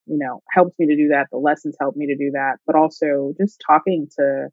[0.08, 1.28] you know, helps me to do that.
[1.32, 4.48] The lessons help me to do that, but also just talking to,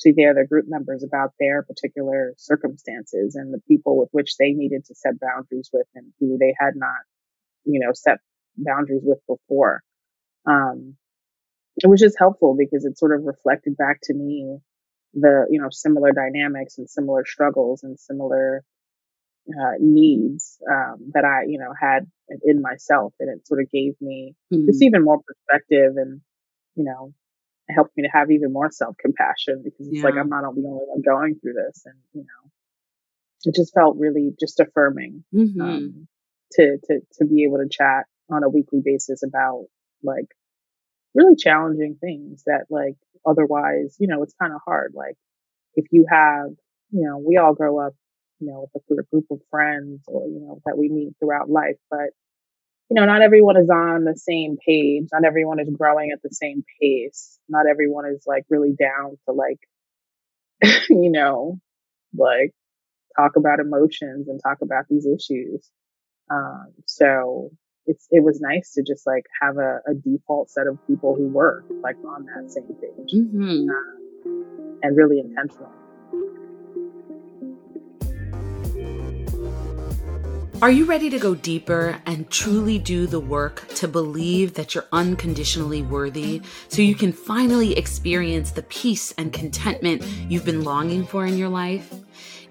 [0.00, 4.52] to the other group members about their particular circumstances and the people with which they
[4.52, 7.04] needed to set boundaries with and who they had not,
[7.64, 8.16] you know, set
[8.56, 9.82] boundaries with before.
[10.46, 10.96] Um,
[11.76, 14.56] it was just helpful because it sort of reflected back to me
[15.12, 18.64] the, you know, similar dynamics and similar struggles and similar
[19.48, 22.06] uh, needs um, that I, you know, had
[22.44, 24.66] in myself, and it sort of gave me mm-hmm.
[24.66, 26.20] just even more perspective and,
[26.74, 27.12] you know,
[27.70, 30.04] helped me to have even more self compassion because it's yeah.
[30.04, 32.50] like I'm not the only one going through this, and you know,
[33.44, 35.60] it just felt really just affirming mm-hmm.
[35.60, 36.08] um,
[36.52, 39.66] to to to be able to chat on a weekly basis about
[40.02, 40.26] like
[41.14, 44.92] really challenging things that like otherwise, you know, it's kind of hard.
[44.94, 45.16] Like
[45.74, 46.50] if you have,
[46.90, 47.94] you know, we all grow up,
[48.40, 51.76] you know, with a group of friends or you know that we meet throughout life,
[51.90, 52.10] but
[52.90, 55.08] you know, not everyone is on the same page.
[55.12, 57.38] Not everyone is growing at the same pace.
[57.48, 59.60] Not everyone is like really down to like,
[60.88, 61.58] you know,
[62.16, 62.52] like
[63.16, 65.68] talk about emotions and talk about these issues.
[66.30, 67.50] Um, so
[67.86, 71.26] it's, it was nice to just like have a, a, default set of people who
[71.26, 73.66] were like on that same page mm-hmm.
[73.70, 75.72] uh, and really intentional.
[80.60, 84.88] Are you ready to go deeper and truly do the work to believe that you're
[84.90, 91.24] unconditionally worthy so you can finally experience the peace and contentment you've been longing for
[91.26, 91.94] in your life?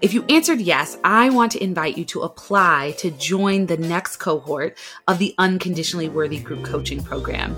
[0.00, 4.16] If you answered yes, I want to invite you to apply to join the next
[4.16, 7.54] cohort of the Unconditionally Worthy Group Coaching Program.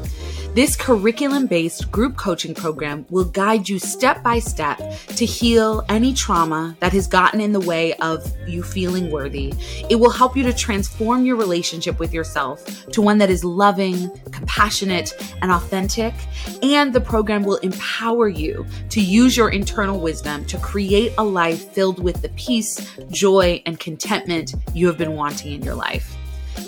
[0.52, 6.12] This curriculum based group coaching program will guide you step by step to heal any
[6.12, 9.54] trauma that has gotten in the way of you feeling worthy.
[9.88, 14.10] It will help you to transform your relationship with yourself to one that is loving,
[14.32, 16.14] compassionate, and authentic.
[16.64, 21.70] And the program will empower you to use your internal wisdom to create a life
[21.72, 26.16] filled with the peace, joy, and contentment you have been wanting in your life.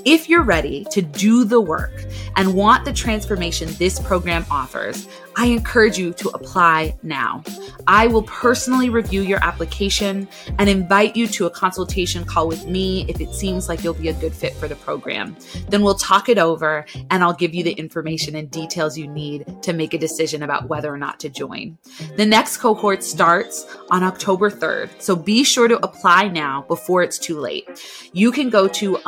[0.04, 1.92] If you're ready to do the work
[2.36, 7.42] and want the transformation this program offers, I encourage you to apply now.
[7.86, 10.28] I will personally review your application
[10.58, 14.08] and invite you to a consultation call with me if it seems like you'll be
[14.08, 15.36] a good fit for the program.
[15.68, 19.62] Then we'll talk it over and I'll give you the information and details you need
[19.62, 21.78] to make a decision about whether or not to join.
[22.16, 27.18] The next cohort starts on October 3rd, so be sure to apply now before it's
[27.18, 27.66] too late.
[28.12, 28.98] You can go to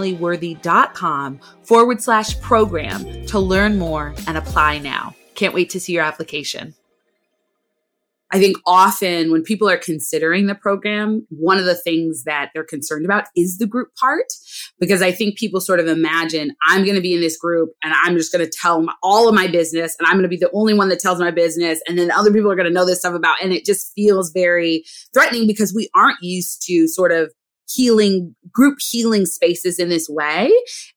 [0.00, 5.14] unconditionallyworthy.com forward slash program to learn more and apply now.
[5.34, 6.74] Can't wait to see your application.
[8.32, 12.62] I think often when people are considering the program, one of the things that they're
[12.62, 14.26] concerned about is the group part.
[14.78, 17.92] Because I think people sort of imagine I'm going to be in this group and
[17.92, 20.36] I'm just going to tell my, all of my business and I'm going to be
[20.36, 21.80] the only one that tells my business.
[21.88, 23.42] And then other people are going to know this stuff about.
[23.42, 27.32] And it just feels very threatening because we aren't used to sort of
[27.72, 30.50] healing group healing spaces in this way.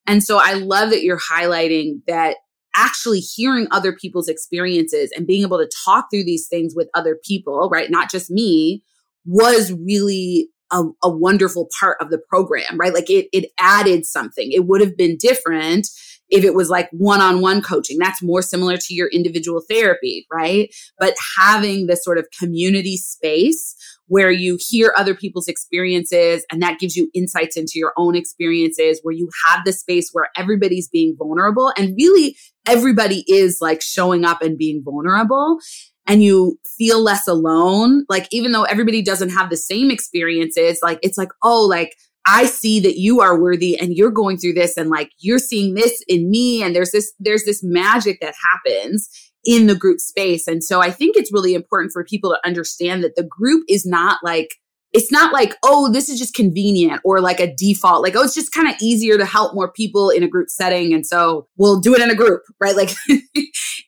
[0.06, 2.36] And so I love that you're highlighting that
[2.76, 7.18] actually hearing other people's experiences and being able to talk through these things with other
[7.24, 7.90] people, right?
[7.90, 8.82] Not just me
[9.24, 12.92] was really a, a, wonderful part of the program, right?
[12.92, 14.50] Like it, it added something.
[14.50, 15.88] It would have been different
[16.30, 17.98] if it was like one-on-one coaching.
[17.98, 20.74] That's more similar to your individual therapy, right?
[20.98, 23.76] But having this sort of community space
[24.06, 29.00] where you hear other people's experiences and that gives you insights into your own experiences,
[29.02, 32.36] where you have the space where everybody's being vulnerable and really
[32.66, 35.58] everybody is like showing up and being vulnerable
[36.06, 38.04] and you feel less alone.
[38.08, 42.46] Like, even though everybody doesn't have the same experiences, like, it's like, oh, like, I
[42.46, 46.02] see that you are worthy and you're going through this and like you're seeing this
[46.08, 49.08] in me and there's this there's this magic that happens
[49.44, 50.46] in the group space.
[50.46, 53.84] And so I think it's really important for people to understand that the group is
[53.86, 54.56] not like
[54.94, 58.34] it's not like, oh, this is just convenient or like a default, like, oh, it's
[58.34, 60.94] just kind of easier to help more people in a group setting.
[60.94, 62.76] And so we'll do it in a group, right?
[62.76, 62.94] Like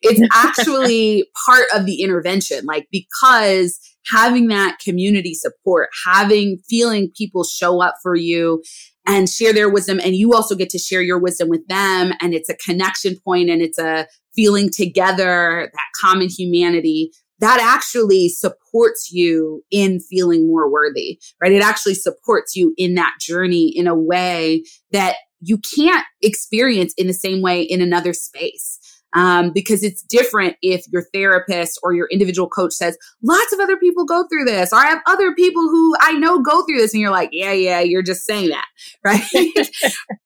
[0.01, 3.79] it's actually part of the intervention, like because
[4.11, 8.61] having that community support, having feeling people show up for you
[9.05, 10.01] and share their wisdom.
[10.03, 12.11] And you also get to share your wisdom with them.
[12.19, 18.29] And it's a connection point and it's a feeling together, that common humanity that actually
[18.29, 21.51] supports you in feeling more worthy, right?
[21.51, 27.07] It actually supports you in that journey in a way that you can't experience in
[27.07, 28.79] the same way in another space.
[29.17, 33.75] Um, because it's different if your therapist or your individual coach says, lots of other
[33.75, 36.93] people go through this, or I have other people who I know go through this.
[36.93, 38.65] And you're like, yeah, yeah, you're just saying that.
[39.03, 39.21] Right.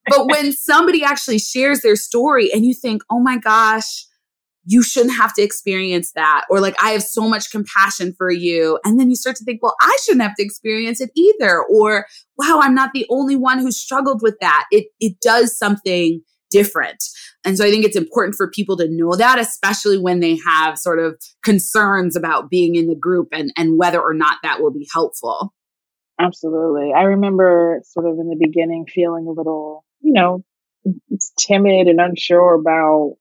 [0.08, 4.06] but when somebody actually shares their story and you think, oh my gosh,
[4.66, 6.46] you shouldn't have to experience that.
[6.50, 8.80] Or like, I have so much compassion for you.
[8.84, 11.64] And then you start to think, well, I shouldn't have to experience it either.
[11.64, 12.06] Or,
[12.38, 14.66] wow, I'm not the only one who struggled with that.
[14.72, 17.04] It, it does something different.
[17.44, 20.78] And so I think it's important for people to know that, especially when they have
[20.78, 24.72] sort of concerns about being in the group and, and whether or not that will
[24.72, 25.54] be helpful.
[26.20, 26.94] Absolutely.
[26.96, 30.44] I remember sort of in the beginning feeling a little, you know,
[31.40, 33.16] timid and unsure about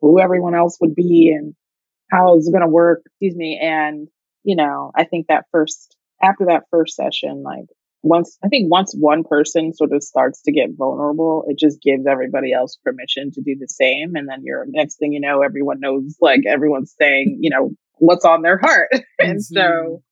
[0.00, 1.54] who everyone else would be and
[2.10, 3.02] how it's going to work.
[3.06, 3.60] Excuse me.
[3.62, 4.08] And,
[4.42, 7.66] you know, I think that first, after that first session, like
[8.02, 12.06] once, I think once one person sort of starts to get vulnerable, it just gives
[12.06, 14.14] everybody else permission to do the same.
[14.16, 18.24] And then you're, next thing you know, everyone knows, like everyone's saying, you know, what's
[18.24, 18.88] on their heart.
[19.18, 19.56] and mm-hmm.
[19.56, 20.02] so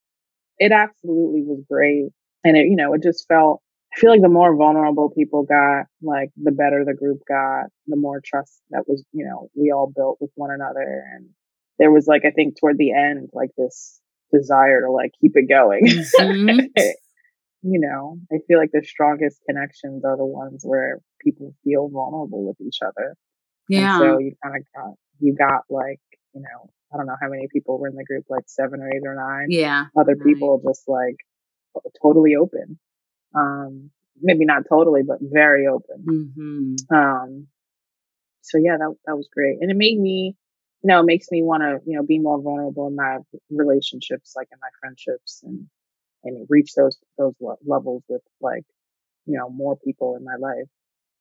[0.58, 2.10] it absolutely was great.
[2.44, 3.60] And it, you know, it just felt
[3.92, 7.96] I feel like the more vulnerable people got, like the better the group got, the
[7.96, 11.04] more trust that was, you know, we all built with one another.
[11.12, 11.30] And
[11.78, 14.00] there was like, I think toward the end, like this
[14.32, 15.86] desire to like keep it going.
[16.20, 16.66] Mm-hmm.
[17.62, 22.46] You know, I feel like the strongest connections are the ones where people feel vulnerable
[22.46, 23.16] with each other.
[23.68, 23.96] Yeah.
[23.96, 26.00] And so you kind of got, you got like,
[26.34, 28.88] you know, I don't know how many people were in the group, like seven or
[28.88, 29.46] eight or nine.
[29.50, 29.84] Yeah.
[29.98, 31.16] Other people just like
[32.02, 32.78] totally open
[33.34, 36.04] um, maybe not totally, but very open.
[36.38, 36.94] Mm-hmm.
[36.94, 37.46] Um,
[38.42, 39.58] so yeah, that, that was great.
[39.60, 40.36] And it made me,
[40.82, 43.18] you know, it makes me want to, you know, be more vulnerable in my
[43.50, 45.66] relationships, like in my friendships and,
[46.24, 47.34] and reach those, those
[47.66, 48.64] levels with like,
[49.26, 50.68] you know, more people in my life.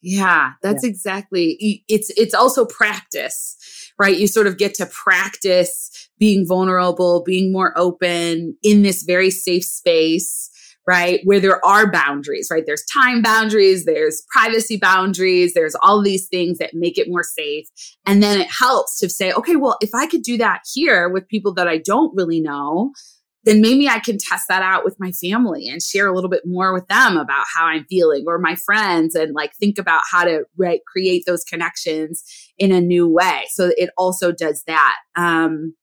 [0.02, 0.90] Yeah, that's yeah.
[0.90, 1.84] exactly.
[1.90, 4.18] It's it's also practice, right?
[4.18, 9.66] You sort of get to practice being vulnerable, being more open in this very safe
[9.66, 10.50] space
[10.90, 11.20] right?
[11.24, 12.64] Where there are boundaries, right?
[12.66, 17.68] There's time boundaries, there's privacy boundaries, there's all these things that make it more safe.
[18.08, 21.28] And then it helps to say, okay, well, if I could do that here with
[21.28, 22.92] people that I don't really know,
[23.46, 26.44] then maybe I can test that out with my family and share a little bit
[26.46, 30.26] more with them about how I'm feeling or my friends and like think about how
[30.26, 30.44] to
[30.88, 32.24] create those connections
[32.58, 33.46] in a new way.
[33.52, 34.98] So it also does that.
[35.16, 35.76] Um,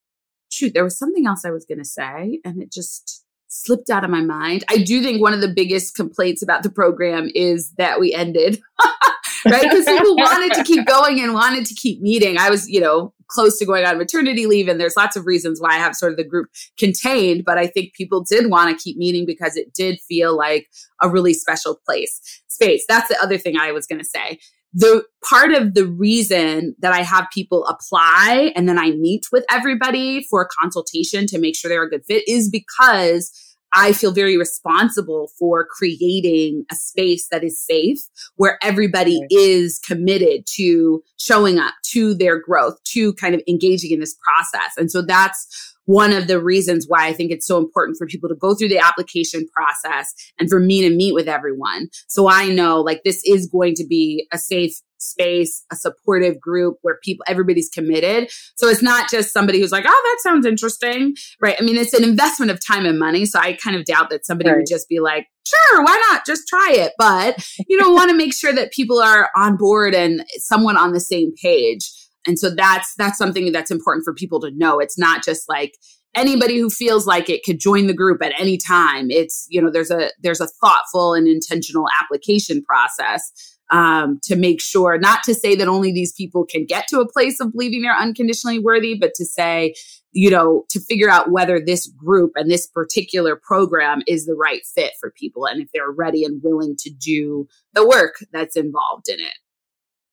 [0.51, 4.05] shoot, there was something else I was going to say and it just, slipped out
[4.05, 4.64] of my mind.
[4.69, 8.61] I do think one of the biggest complaints about the program is that we ended,
[9.51, 9.63] right?
[9.63, 12.39] Because people wanted to keep going and wanted to keep meeting.
[12.39, 15.61] I was, you know, close to going on maternity leave, and there's lots of reasons
[15.61, 18.83] why I have sort of the group contained, but I think people did want to
[18.83, 20.69] keep meeting because it did feel like
[21.01, 22.85] a really special place, space.
[22.89, 24.39] That's the other thing I was going to say
[24.77, 29.43] the part of the reason that I have people apply and then I meet with
[29.51, 33.33] everybody for a consultation to make sure they're a good fit is because
[33.77, 37.99] I feel very responsible for creating a space that is safe
[38.37, 39.29] where everybody right.
[39.31, 44.73] is committed to showing up to their growth, to kind of engaging in this process.
[44.79, 48.29] And so that's one of the reasons why I think it's so important for people
[48.29, 51.89] to go through the application process and for me to meet with everyone.
[52.09, 56.79] So I know like this is going to be a safe space, a supportive group
[56.83, 58.31] where people, everybody's committed.
[58.57, 61.57] So it's not just somebody who's like, oh, that sounds interesting, right?
[61.59, 63.27] I mean, it's an investment of time and money.
[63.27, 64.59] So I kind of doubt that somebody right.
[64.59, 66.27] would just be like, sure, why not?
[66.27, 66.92] Just try it.
[66.99, 70.92] But you know, want to make sure that people are on board and someone on
[70.92, 71.90] the same page.
[72.27, 74.81] And so that's that's something that's important for people to know.
[74.81, 75.75] It's not just like
[76.16, 79.11] anybody who feels like it could join the group at any time.
[79.11, 83.31] It's, you know, there's a there's a thoughtful and intentional application process
[83.71, 87.08] um, to make sure, not to say that only these people can get to a
[87.08, 89.75] place of believing they're unconditionally worthy, but to say,
[90.12, 94.62] you know, to figure out whether this group and this particular program is the right
[94.75, 99.08] fit for people and if they're ready and willing to do the work that's involved
[99.08, 99.35] in it.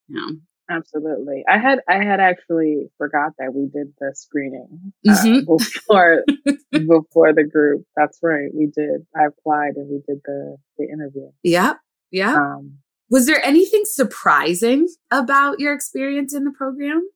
[0.08, 0.36] You know?
[0.70, 1.44] Absolutely.
[1.48, 5.46] I had I had actually forgot that we did the screening uh, mm-hmm.
[5.58, 6.24] before
[6.72, 7.86] before the group.
[7.98, 8.50] That's right.
[8.54, 9.06] We did.
[9.16, 11.30] I applied and we did the the interview.
[11.44, 11.74] Yeah.
[12.12, 12.36] Yeah.
[12.36, 12.78] Um,
[13.10, 17.08] was there anything surprising about your experience in the program?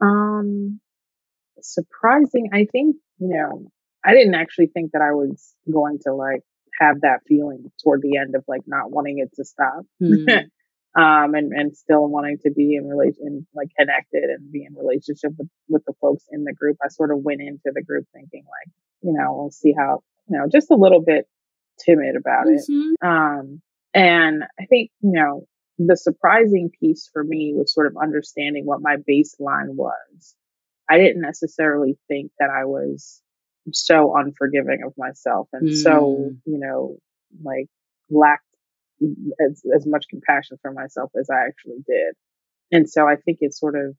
[0.00, 0.80] Um
[1.60, 3.70] surprising, I think, you know,
[4.04, 6.42] I didn't actually think that I was going to like
[6.80, 9.84] have that feeling toward the end of like not wanting it to stop.
[10.02, 10.28] Mm.
[10.96, 15.32] um, and, and still wanting to be in relation, like connected and be in relationship
[15.38, 16.76] with, with the folks in the group.
[16.84, 18.72] I sort of went into the group thinking like,
[19.02, 21.26] you know, we'll see how, you know, just a little bit
[21.84, 22.92] timid about mm-hmm.
[22.92, 23.06] it.
[23.06, 23.62] Um,
[23.94, 25.46] and I think, you know,
[25.78, 30.34] the surprising piece for me was sort of understanding what my baseline was.
[30.90, 33.22] I didn't necessarily think that I was
[33.72, 35.82] so unforgiving of myself and mm.
[35.82, 36.96] so, you know,
[37.42, 37.66] like
[38.10, 38.44] lacked
[39.40, 42.14] as, as much compassion for myself as I actually did.
[42.72, 43.94] And so I think it sort of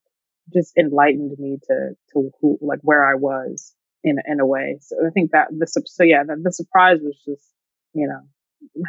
[0.54, 3.74] just enlightened me to, to who, like where I was
[4.04, 4.80] in, in a way.
[4.82, 7.48] So I think that the, so yeah, the, the surprise was just,
[7.94, 8.22] you know,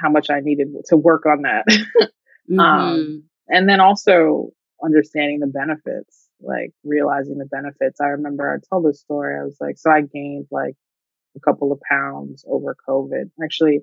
[0.00, 1.64] how much I needed to work on that.
[2.50, 2.60] Um, mm-hmm.
[2.60, 4.50] um, and then also
[4.82, 8.00] understanding the benefits, like realizing the benefits.
[8.00, 9.38] I remember I told this story.
[9.38, 10.74] I was like, so I gained like
[11.36, 13.30] a couple of pounds over COVID.
[13.42, 13.80] Actually,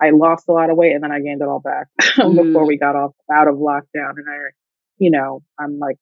[0.00, 2.36] I lost a lot of weight and then I gained it all back mm.
[2.44, 4.14] before we got off out of lockdown.
[4.16, 4.38] And I,
[4.98, 5.98] you know, I'm like,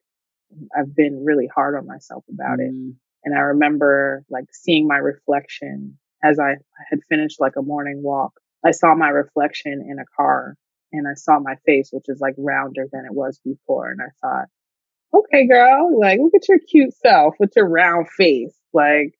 [0.76, 2.66] I've been really hard on myself about mm.
[2.66, 2.94] it.
[3.24, 6.56] And I remember like seeing my reflection as I
[6.88, 8.32] had finished like a morning walk.
[8.64, 10.56] I saw my reflection in a car
[10.92, 13.90] and I saw my face, which is like rounder than it was before.
[13.90, 14.48] And I thought,
[15.14, 18.54] okay, girl, like look at your cute self with your round face.
[18.72, 19.14] Like,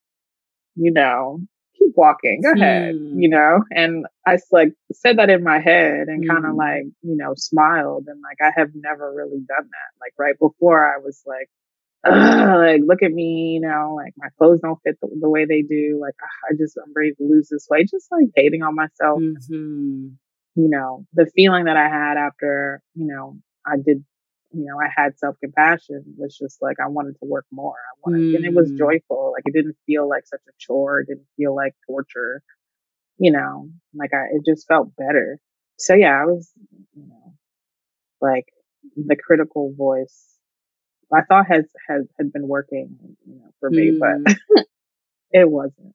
[0.77, 1.41] you know,
[1.79, 2.43] keep walking.
[2.43, 3.15] Go ahead, mm.
[3.17, 3.65] you know?
[3.71, 6.29] And I like said that in my head and mm.
[6.29, 9.91] kind of like, you know, smiled and like, I have never really done that.
[10.01, 11.49] Like right before I was like,
[12.09, 15.63] like look at me, you know, like my clothes don't fit the, the way they
[15.63, 15.99] do.
[16.01, 16.15] Like
[16.51, 17.89] I just, I'm ready to lose this weight.
[17.91, 19.21] Just like hating on myself.
[19.21, 20.09] Mm-hmm.
[20.57, 23.37] You know, the feeling that I had after, you know,
[23.67, 24.05] I did
[24.53, 27.77] you know, I had self compassion was just like I wanted to work more.
[27.77, 28.37] I wanted, mm.
[28.37, 28.79] and it was mm.
[28.79, 29.33] joyful.
[29.33, 31.01] Like it didn't feel like such a chore.
[31.01, 32.43] It didn't feel like torture.
[33.19, 35.39] You know, like I, it just felt better.
[35.79, 36.51] So yeah, I was,
[36.95, 37.35] you know,
[38.21, 38.47] like
[38.97, 40.27] the critical voice.
[41.13, 42.97] I thought has has had been working,
[43.27, 44.25] you know, for me, mm.
[44.25, 44.65] but
[45.33, 45.95] it wasn't.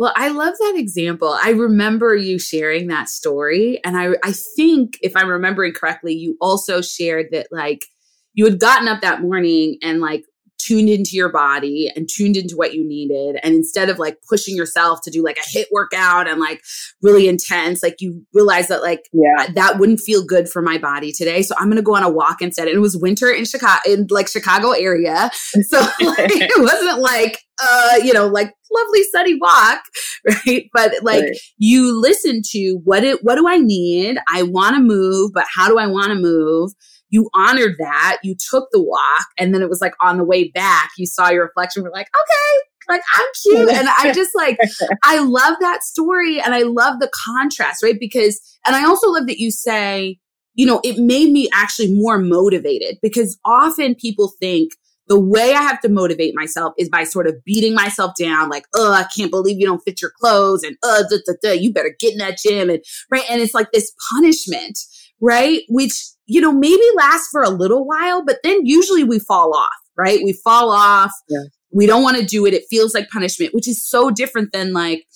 [0.00, 1.28] Well, I love that example.
[1.28, 3.80] I remember you sharing that story.
[3.84, 7.84] And I, I think, if I'm remembering correctly, you also shared that like
[8.32, 10.24] you had gotten up that morning and like
[10.60, 13.38] tuned into your body and tuned into what you needed.
[13.42, 16.62] And instead of like pushing yourself to do like a HIIT workout and like
[17.02, 19.48] really intense, like you realize that like yeah.
[19.54, 21.42] that wouldn't feel good for my body today.
[21.42, 22.68] So I'm going to go on a walk instead.
[22.68, 25.30] And it was winter in Chicago, in like Chicago area.
[25.70, 29.82] So like, it wasn't like, uh, you know, like lovely sunny walk,
[30.26, 30.68] right?
[30.72, 31.36] But like right.
[31.58, 34.18] you listen to what it, what do I need?
[34.28, 36.72] I want to move, but how do I want to move?
[37.10, 40.48] You honored that, you took the walk, and then it was like on the way
[40.48, 43.70] back, you saw your reflection, we're like, okay, like I'm cute.
[43.70, 44.58] And I just like,
[45.04, 47.98] I love that story and I love the contrast, right?
[47.98, 50.18] Because, and I also love that you say,
[50.54, 54.72] you know, it made me actually more motivated because often people think,
[55.10, 58.64] the way I have to motivate myself is by sort of beating myself down, like,
[58.76, 61.72] oh, I can't believe you don't fit your clothes, and uh, da, da, da, you
[61.72, 62.80] better get in that gym, and
[63.10, 64.78] right, and it's like this punishment,
[65.20, 66.00] right, which
[66.30, 70.20] you know, maybe last for a little while, but then usually we fall off, right?
[70.22, 71.10] We fall off.
[71.28, 71.42] Yeah.
[71.72, 72.54] We don't want to do it.
[72.54, 75.06] It feels like punishment, which is so different than like,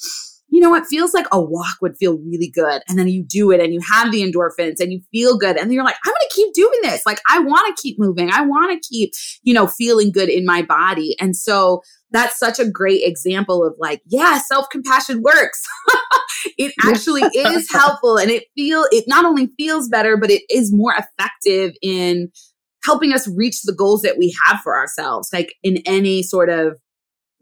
[0.49, 2.83] you know, it feels like a walk would feel really good.
[2.89, 5.57] And then you do it and you have the endorphins and you feel good.
[5.57, 7.07] And then you're like, I'm going to keep doing this.
[7.07, 8.31] Like, I want to keep moving.
[8.33, 9.13] I want to keep,
[9.45, 11.15] you know, feeling good in my body.
[11.21, 11.83] And so
[12.15, 15.63] that's such a great example of like, yeah, self compassion works.
[16.59, 20.73] it actually is helpful and it feel it not only feels better, but it is
[20.73, 22.31] more effective in
[22.85, 26.79] helping us reach the goals that we have for ourselves, like in any sort of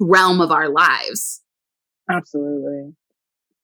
[0.01, 1.43] realm of our lives.
[2.11, 2.95] Absolutely.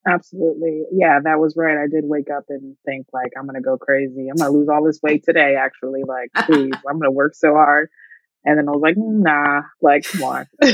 [0.07, 0.85] Absolutely.
[0.93, 1.77] Yeah, that was right.
[1.77, 4.29] I did wake up and think like I'm gonna go crazy.
[4.29, 6.03] I'm gonna lose all this weight today, actually.
[6.07, 7.89] Like, please, I'm gonna work so hard.
[8.45, 10.47] And then I was like, nah, like, come on.
[10.63, 10.73] and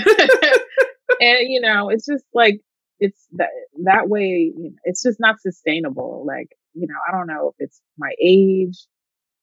[1.20, 2.60] you know, it's just like,
[3.00, 3.48] it's that,
[3.84, 6.24] that way, you know, it's just not sustainable.
[6.26, 8.86] Like, you know, I don't know if it's my age,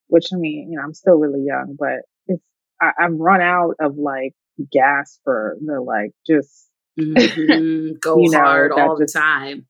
[0.08, 2.44] which I mean, you know, I'm still really young, but it's,
[2.82, 4.34] I, I've run out of like
[4.72, 6.70] gas for the like, just
[7.00, 7.94] mm-hmm.
[8.02, 9.66] go hard know, all just, the time.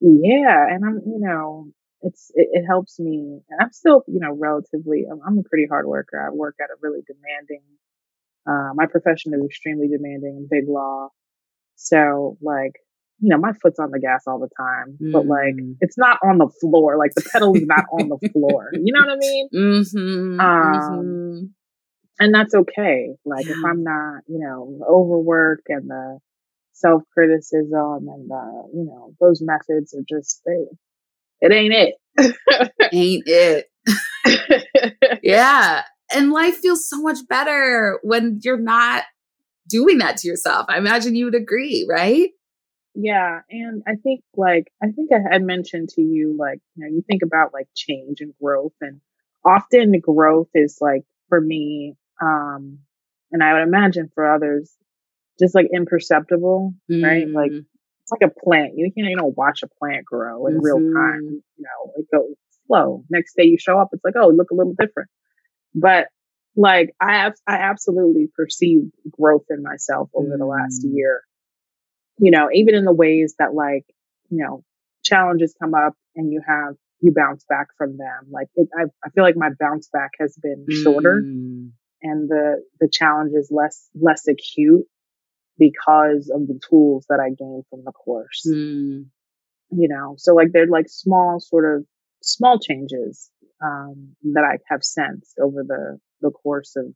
[0.00, 0.66] Yeah.
[0.70, 1.68] And I'm, you know,
[2.02, 5.66] it's it, it, helps me and i'm still you know relatively I'm, I'm, a pretty
[5.68, 7.62] hard worker i work at a really demanding
[8.48, 11.08] uh, my profession is extremely demanding big law
[11.76, 12.72] so like
[13.20, 15.12] you know my foot's on the gas all the time mm.
[15.12, 15.74] but like mm.
[15.80, 19.00] it's not on the floor like the pedal is not on the floor you know
[19.00, 21.44] what i mean mm-hmm, um mm-hmm.
[22.20, 23.52] and that's okay like yeah.
[23.52, 26.18] if i'm not you know overwork and the
[26.72, 30.66] self criticism and the you know those methods are just they
[31.40, 31.94] it ain't it.
[32.92, 33.66] ain't it.
[35.22, 35.82] yeah.
[36.14, 39.04] And life feels so much better when you're not
[39.68, 40.66] doing that to yourself.
[40.68, 42.30] I imagine you would agree, right?
[42.94, 43.40] Yeah.
[43.50, 47.02] And I think like, I think I had mentioned to you, like, you know, you
[47.08, 49.00] think about like change and growth and
[49.44, 52.78] often growth is like for me, um,
[53.32, 54.72] and I would imagine for others,
[55.38, 57.04] just like imperceptible, mm.
[57.04, 57.28] right?
[57.28, 57.66] Like mm
[58.06, 58.74] it's like a plant.
[58.76, 60.64] You can't, you know, watch a plant grow in mm-hmm.
[60.64, 61.22] real time.
[61.24, 61.34] Mm-hmm.
[61.56, 62.36] You know, it goes
[62.66, 63.04] slow.
[63.10, 65.08] Next day you show up, it's like, oh, look a little different.
[65.74, 66.06] But
[66.54, 70.38] like I have, I absolutely perceived growth in myself over mm.
[70.38, 70.94] the last mm.
[70.94, 71.22] year.
[72.18, 73.84] You know, even in the ways that like,
[74.30, 74.62] you know,
[75.02, 78.30] challenges come up and you have, you bounce back from them.
[78.30, 81.70] Like it, I, I feel like my bounce back has been shorter mm.
[82.02, 84.86] and the, the challenge is less, less acute
[85.58, 88.46] because of the tools that I gained from the course.
[88.48, 89.06] Mm.
[89.70, 91.84] You know, so like they're like small sort of
[92.22, 93.30] small changes
[93.64, 96.86] um, that I have sensed over the the course of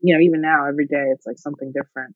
[0.00, 2.14] you know even now every day it's like something different.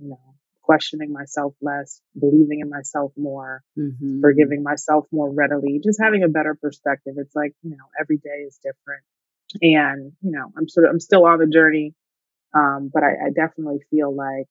[0.00, 4.20] You know, questioning myself less, believing in myself more, mm-hmm.
[4.20, 7.14] forgiving myself more readily, just having a better perspective.
[7.16, 9.02] It's like you know every day is different,
[9.62, 11.94] and you know I'm sort of I'm still on the journey,
[12.54, 14.48] um, but I, I definitely feel like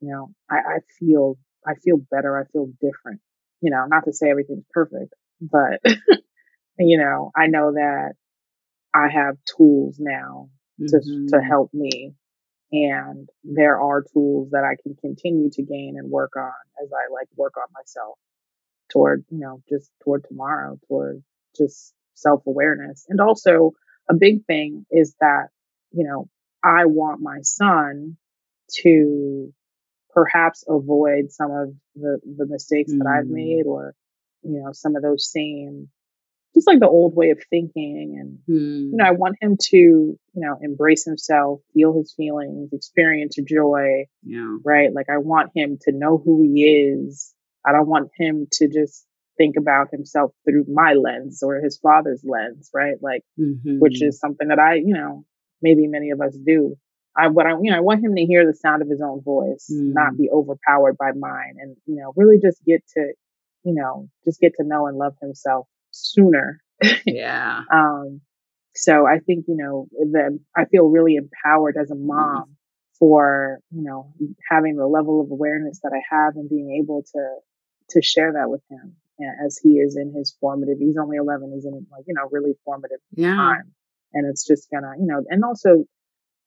[0.00, 2.38] you know, I, I feel, I feel better.
[2.38, 3.20] I feel different,
[3.60, 5.80] you know, not to say everything's perfect, but,
[6.78, 8.12] you know, I know that
[8.94, 10.48] I have tools now
[10.80, 11.26] to, mm-hmm.
[11.28, 12.14] to help me.
[12.72, 17.12] And there are tools that I can continue to gain and work on as I
[17.12, 18.18] like work on myself
[18.90, 21.22] toward, you know, just toward tomorrow, toward
[21.56, 23.06] just self awareness.
[23.08, 23.72] And also
[24.10, 25.48] a big thing is that,
[25.92, 26.28] you know,
[26.62, 28.16] I want my son
[28.80, 29.52] to
[30.16, 32.98] perhaps avoid some of the, the mistakes mm.
[32.98, 33.94] that I've made or,
[34.42, 35.90] you know, some of those same,
[36.54, 38.16] just like the old way of thinking.
[38.18, 38.90] And, mm.
[38.92, 44.06] you know, I want him to, you know, embrace himself, feel his feelings, experience joy.
[44.22, 44.56] Yeah.
[44.64, 44.88] Right.
[44.92, 47.34] Like I want him to know who he is.
[47.64, 49.04] I don't want him to just
[49.36, 52.96] think about himself through my lens or his father's lens, right?
[53.02, 53.80] Like, mm-hmm.
[53.80, 55.26] which is something that I, you know,
[55.60, 56.78] maybe many of us do.
[57.16, 59.22] I what I you know I want him to hear the sound of his own
[59.22, 59.92] voice, mm.
[59.94, 63.12] not be overpowered by mine, and you know really just get to
[63.64, 66.60] you know just get to know and love himself sooner.
[67.06, 67.62] Yeah.
[67.72, 68.20] um.
[68.74, 72.54] So I think you know that I feel really empowered as a mom mm.
[72.98, 74.12] for you know
[74.50, 77.28] having the level of awareness that I have and being able to
[77.90, 78.96] to share that with him
[79.46, 80.78] as he is in his formative.
[80.78, 81.52] He's only 11.
[81.54, 83.34] He's in like you know really formative yeah.
[83.34, 83.72] time,
[84.12, 85.84] and it's just gonna you know and also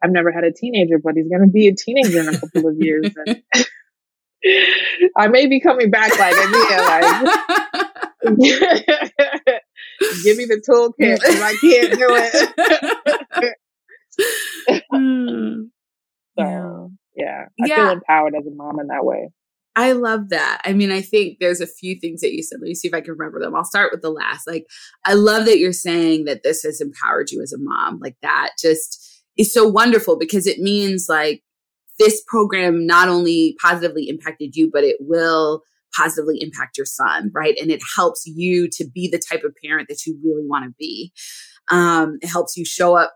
[0.03, 2.67] I've never had a teenager, but he's going to be a teenager in a couple
[2.67, 3.09] of years.
[3.27, 3.43] And
[5.17, 7.03] I may be coming back like Adia, like
[10.23, 13.55] give me the toolkit because I can't do it.
[14.91, 15.63] Hmm.
[16.37, 17.75] so yeah, I yeah.
[17.75, 19.29] feel empowered as a mom in that way.
[19.75, 20.61] I love that.
[20.65, 22.59] I mean, I think there's a few things that you said.
[22.59, 23.55] Let me see if I can remember them.
[23.55, 24.45] I'll start with the last.
[24.45, 24.65] Like,
[25.05, 27.99] I love that you're saying that this has empowered you as a mom.
[27.99, 29.08] Like that just
[29.39, 31.41] is so wonderful because it means like
[31.97, 35.63] this program not only positively impacted you, but it will
[35.95, 37.57] positively impact your son, right?
[37.59, 40.75] And it helps you to be the type of parent that you really want to
[40.77, 41.11] be.
[41.71, 43.13] Um, it helps you show up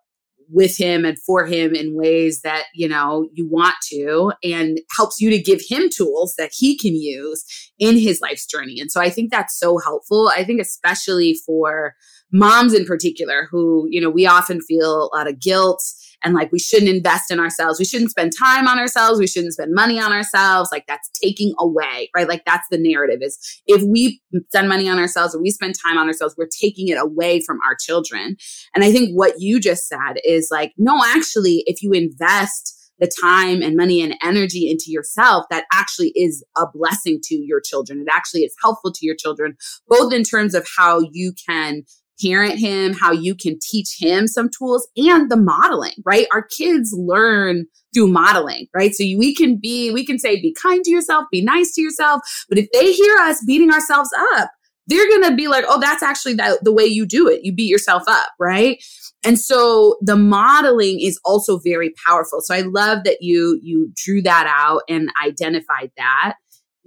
[0.50, 5.22] with him and for him in ways that you know you want to and helps
[5.22, 7.46] you to give him tools that he can use
[7.80, 11.94] in his life's journey and so i think that's so helpful i think especially for
[12.32, 15.82] moms in particular who you know we often feel a lot of guilt
[16.24, 17.80] and like we shouldn't invest in ourselves.
[17.80, 19.20] We shouldn't spend time on ourselves.
[19.20, 20.70] We shouldn't spend money on ourselves.
[20.72, 22.28] Like that's taking away, right?
[22.28, 25.98] Like that's the narrative is if we spend money on ourselves or we spend time
[25.98, 28.38] on ourselves, we're taking it away from our children.
[28.74, 33.12] And I think what you just said is like, no, actually, if you invest the
[33.22, 38.00] time and money and energy into yourself that actually is a blessing to your children.
[38.00, 39.56] It actually is helpful to your children,
[39.88, 41.84] both in terms of how you can
[42.22, 46.28] parent him, how you can teach him some tools and the modeling, right?
[46.32, 48.94] Our kids learn through modeling, right?
[48.94, 52.22] So we can be, we can say, be kind to yourself, be nice to yourself.
[52.50, 54.50] But if they hear us beating ourselves up,
[54.88, 57.42] they're going to be like, oh, that's actually the, the way you do it.
[57.44, 58.84] You beat yourself up, right?
[59.24, 62.42] And so the modeling is also very powerful.
[62.42, 66.36] So I love that you you drew that out and identified that.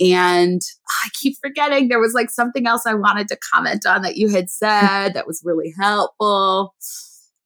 [0.00, 4.16] And I keep forgetting there was like something else I wanted to comment on that
[4.16, 6.74] you had said that was really helpful.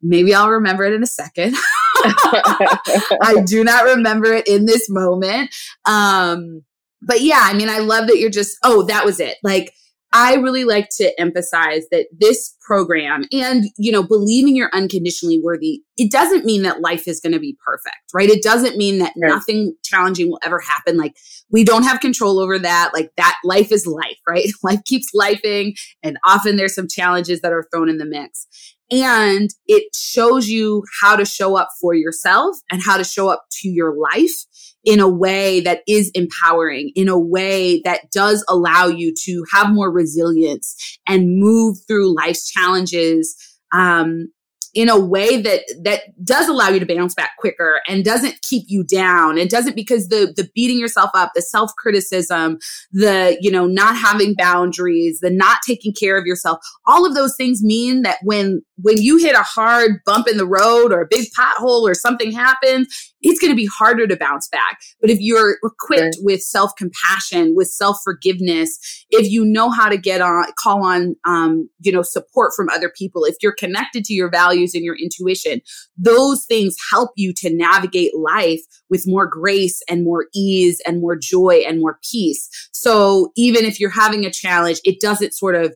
[0.02, 1.56] Maybe I'll remember it in a second.
[2.04, 5.54] I do not remember it in this moment.
[5.84, 6.62] Um,
[7.02, 9.36] but yeah, I mean, I love that you're just, oh, that was it.
[9.42, 9.72] Like,
[10.12, 15.82] I really like to emphasize that this program and, you know, believing you're unconditionally worthy,
[15.96, 18.28] it doesn't mean that life is going to be perfect, right?
[18.28, 19.28] It doesn't mean that right.
[19.28, 20.96] nothing challenging will ever happen.
[20.96, 21.16] Like
[21.50, 22.90] we don't have control over that.
[22.92, 24.48] Like that life is life, right?
[24.62, 28.46] life keeps lifing and often there's some challenges that are thrown in the mix.
[28.90, 33.44] And it shows you how to show up for yourself and how to show up
[33.60, 34.44] to your life
[34.84, 39.70] in a way that is empowering, in a way that does allow you to have
[39.70, 43.36] more resilience and move through life's challenges
[43.72, 44.28] um,
[44.74, 48.64] in a way that that does allow you to bounce back quicker and doesn't keep
[48.68, 49.38] you down.
[49.38, 52.58] And doesn't because the the beating yourself up the self criticism
[52.92, 57.36] the you know not having boundaries the not taking care of yourself all of those
[57.36, 61.08] things mean that when when you hit a hard bump in the road or a
[61.08, 64.78] big pothole or something happens it's going to be harder to bounce back.
[65.00, 66.14] But if you're equipped right.
[66.20, 68.78] with self compassion, with self forgiveness,
[69.10, 72.92] if you know how to get on, call on, um, you know, support from other
[72.96, 75.60] people, if you're connected to your values and your intuition,
[75.96, 81.16] those things help you to navigate life with more grace and more ease and more
[81.16, 82.48] joy and more peace.
[82.72, 85.74] So even if you're having a challenge, it doesn't sort of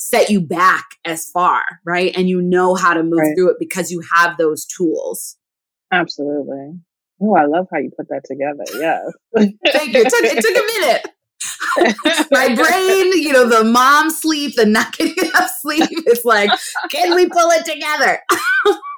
[0.00, 2.12] set you back as far, right?
[2.16, 3.36] And you know how to move right.
[3.36, 5.36] through it because you have those tools.
[5.92, 6.80] Absolutely.
[7.22, 8.64] Oh, I love how you put that together.
[8.74, 9.12] Yes.
[9.34, 10.00] Thank you.
[10.00, 11.06] It took, it took a minute.
[12.30, 15.88] My brain, you know, the mom sleep, the not getting enough sleep.
[15.90, 16.50] It's like,
[16.90, 18.20] can we pull it together?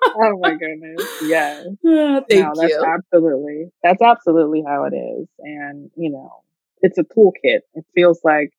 [0.07, 1.03] oh my goodness.
[1.22, 1.66] Yes.
[1.84, 2.84] Oh, thank no, that's you.
[2.84, 3.66] Absolutely.
[3.82, 5.28] That's absolutely how it is.
[5.40, 6.43] And, you know,
[6.80, 7.61] it's a toolkit.
[7.74, 8.51] It feels like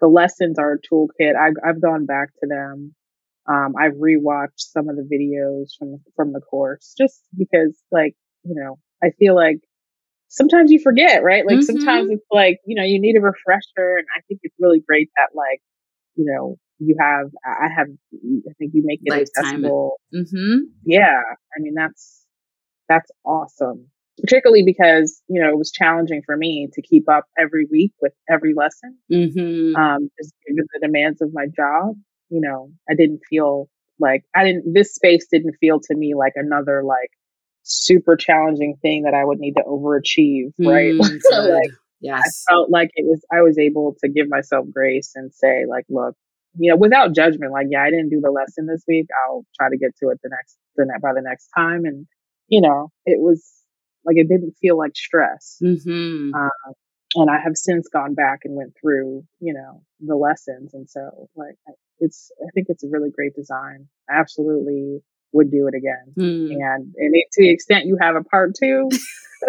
[0.00, 1.34] the lessons are a toolkit.
[1.36, 2.94] I, I've gone back to them
[3.48, 8.54] um, I've rewatched some of the videos from from the course just because, like, you
[8.54, 9.58] know, I feel like
[10.28, 11.46] sometimes you forget, right?
[11.46, 11.78] Like mm-hmm.
[11.78, 15.10] sometimes it's like you know you need a refresher, and I think it's really great
[15.16, 15.60] that like
[16.14, 19.44] you know you have I have I think you make it Lifetime.
[19.44, 19.98] accessible.
[20.14, 20.56] Mm-hmm.
[20.84, 21.20] Yeah,
[21.56, 22.24] I mean that's
[22.88, 23.86] that's awesome.
[24.20, 28.12] Particularly because you know it was challenging for me to keep up every week with
[28.28, 29.74] every lesson, mm-hmm.
[29.74, 31.94] um, just given the demands of my job
[32.30, 33.68] you know, I didn't feel
[33.98, 37.10] like I didn't, this space didn't feel to me like another like
[37.62, 40.94] super challenging thing that I would need to overachieve, right?
[40.94, 41.20] Mm,
[41.50, 41.70] like,
[42.00, 42.44] yes.
[42.48, 45.84] I felt like it was, I was able to give myself grace and say, like,
[45.88, 46.14] look,
[46.58, 49.06] you know, without judgment, like, yeah, I didn't do the lesson this week.
[49.24, 51.84] I'll try to get to it the next, the next, by the next time.
[51.84, 52.06] And,
[52.48, 53.44] you know, it was
[54.04, 55.58] like, it didn't feel like stress.
[55.62, 56.34] Mm-hmm.
[56.34, 56.72] Uh,
[57.14, 60.74] and I have since gone back and went through, you know, the lessons.
[60.74, 61.56] And so like,
[62.00, 63.88] it's I think it's a really great design.
[64.08, 65.00] I absolutely
[65.32, 66.14] would do it again.
[66.18, 66.52] Mm.
[66.52, 68.88] And and it, to the extent you have a part two,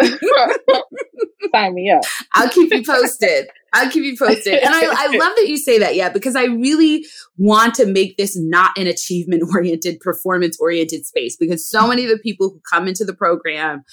[1.52, 2.02] sign me up.
[2.32, 3.48] I'll keep you posted.
[3.72, 4.54] I'll keep you posted.
[4.54, 7.06] And I, I love that you say that, yeah, because I really
[7.36, 12.10] want to make this not an achievement oriented, performance oriented space because so many of
[12.10, 13.84] the people who come into the program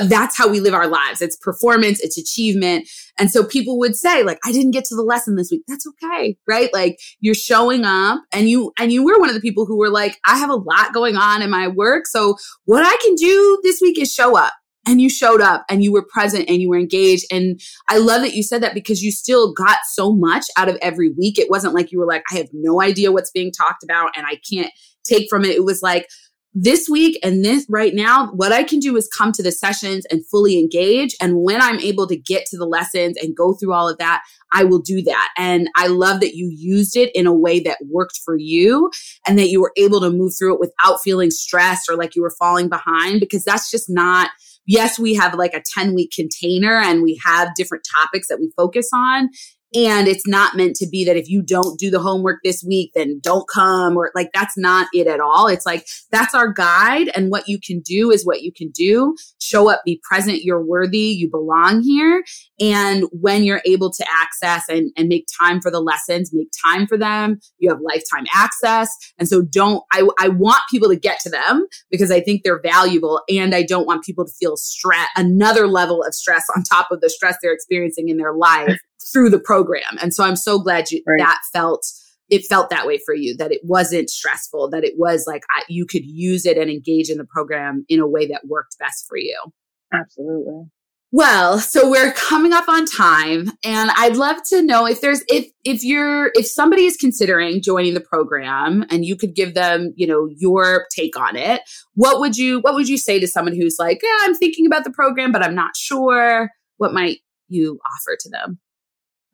[0.00, 1.20] that's how we live our lives.
[1.20, 2.88] It's performance, it's achievement.
[3.18, 5.62] And so people would say like, I didn't get to the lesson this week.
[5.68, 6.36] That's okay.
[6.48, 6.72] Right.
[6.72, 9.90] Like you're showing up and you, and you were one of the people who were
[9.90, 12.06] like, I have a lot going on in my work.
[12.06, 14.52] So what I can do this week is show up
[14.86, 17.26] and you showed up and you were present and you were engaged.
[17.30, 20.76] And I love that you said that because you still got so much out of
[20.82, 21.38] every week.
[21.38, 24.26] It wasn't like you were like, I have no idea what's being talked about and
[24.26, 24.72] I can't
[25.04, 25.54] take from it.
[25.54, 26.08] It was like,
[26.54, 30.04] this week and this right now, what I can do is come to the sessions
[30.10, 31.16] and fully engage.
[31.20, 34.22] And when I'm able to get to the lessons and go through all of that,
[34.52, 35.30] I will do that.
[35.38, 38.90] And I love that you used it in a way that worked for you
[39.26, 42.22] and that you were able to move through it without feeling stressed or like you
[42.22, 44.30] were falling behind because that's just not
[44.66, 48.52] yes, we have like a 10 week container and we have different topics that we
[48.56, 49.28] focus on.
[49.74, 52.92] And it's not meant to be that if you don't do the homework this week,
[52.94, 55.48] then don't come or like that's not it at all.
[55.48, 57.10] It's like that's our guide.
[57.14, 59.16] And what you can do is what you can do.
[59.40, 60.42] Show up, be present.
[60.42, 60.98] You're worthy.
[60.98, 62.22] You belong here.
[62.60, 66.86] And when you're able to access and, and make time for the lessons, make time
[66.86, 67.40] for them.
[67.58, 68.90] You have lifetime access.
[69.18, 72.60] And so don't, I, I want people to get to them because I think they're
[72.62, 73.22] valuable.
[73.28, 77.00] And I don't want people to feel stress, another level of stress on top of
[77.00, 78.78] the stress they're experiencing in their life
[79.12, 79.98] through the program.
[80.00, 81.18] And so I'm so glad you, right.
[81.18, 81.84] that felt
[82.28, 85.64] it felt that way for you, that it wasn't stressful, that it was like I,
[85.68, 89.04] you could use it and engage in the program in a way that worked best
[89.06, 89.38] for you.
[89.92, 90.64] Absolutely.
[91.14, 95.46] Well, so we're coming up on time and I'd love to know if there's if
[95.62, 100.06] if you're if somebody is considering joining the program and you could give them, you
[100.06, 101.60] know, your take on it,
[101.92, 104.84] what would you what would you say to someone who's like, "Yeah, I'm thinking about
[104.84, 106.48] the program but I'm not sure."
[106.78, 108.58] What might you offer to them?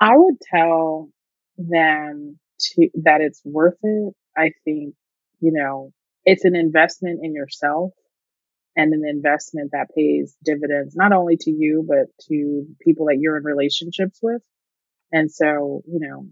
[0.00, 1.10] I would tell
[1.56, 4.14] them to that it's worth it.
[4.36, 4.94] I think,
[5.40, 5.92] you know,
[6.24, 7.92] it's an investment in yourself
[8.76, 13.36] and an investment that pays dividends not only to you but to people that you're
[13.36, 14.42] in relationships with.
[15.10, 16.26] And so, you know,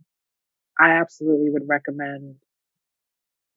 [0.78, 2.36] I absolutely would recommend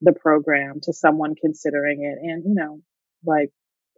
[0.00, 2.80] the program to someone considering it and, you know,
[3.24, 3.50] like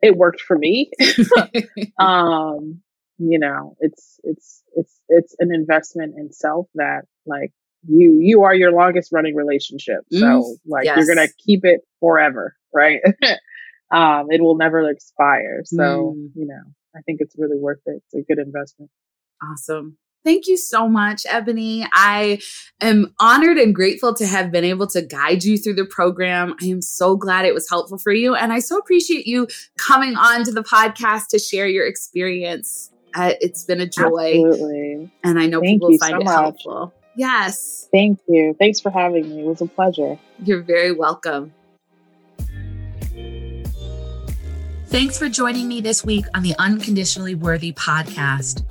[0.03, 0.91] it worked for me.
[1.99, 2.83] um,
[3.31, 7.53] you know, it's it's it's it's an investment in self that like
[7.87, 10.01] you you are your longest running relationship.
[10.11, 10.97] So mm, like yes.
[10.97, 13.01] you're gonna keep it forever, right?
[13.91, 15.63] um, it will never expire.
[15.65, 16.31] So mm.
[16.35, 16.63] you know,
[16.97, 18.03] I think it's really worth it.
[18.05, 18.91] It's a good investment.
[19.43, 19.99] Awesome.
[20.25, 21.85] Thank you so much, Ebony.
[21.93, 22.39] I
[22.81, 26.55] am honored and grateful to have been able to guide you through the program.
[26.63, 28.37] I am so glad it was helpful for you.
[28.37, 32.92] And I so appreciate you coming on to the podcast to share your experience.
[33.15, 34.43] Uh, it's been a joy.
[34.47, 35.11] Absolutely.
[35.25, 36.35] And I know Thank people find so it much.
[36.35, 36.95] helpful.
[37.17, 37.89] Yes.
[37.93, 38.55] Thank you.
[38.59, 39.41] Thanks for having me.
[39.41, 40.19] It was a pleasure.
[40.43, 41.53] You're very welcome.
[44.87, 48.63] Thanks for joining me this week on the Unconditionally Worthy podcast.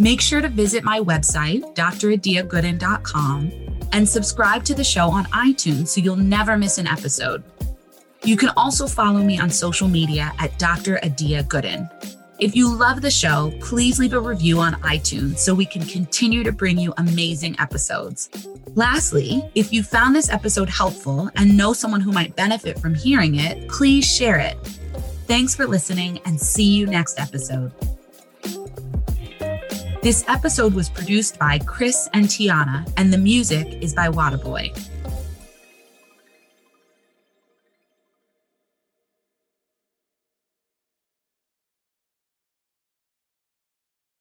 [0.00, 3.52] Make sure to visit my website, dradiagooden.com,
[3.92, 7.42] and subscribe to the show on iTunes so you'll never miss an episode.
[8.24, 10.98] You can also follow me on social media at Dr.
[11.04, 11.88] Adia Gooden.
[12.38, 16.44] If you love the show, please leave a review on iTunes so we can continue
[16.44, 18.30] to bring you amazing episodes.
[18.76, 23.40] Lastly, if you found this episode helpful and know someone who might benefit from hearing
[23.40, 24.56] it, please share it.
[25.26, 27.72] Thanks for listening and see you next episode.
[30.00, 34.87] This episode was produced by Chris and Tiana, and the music is by Wadaboy.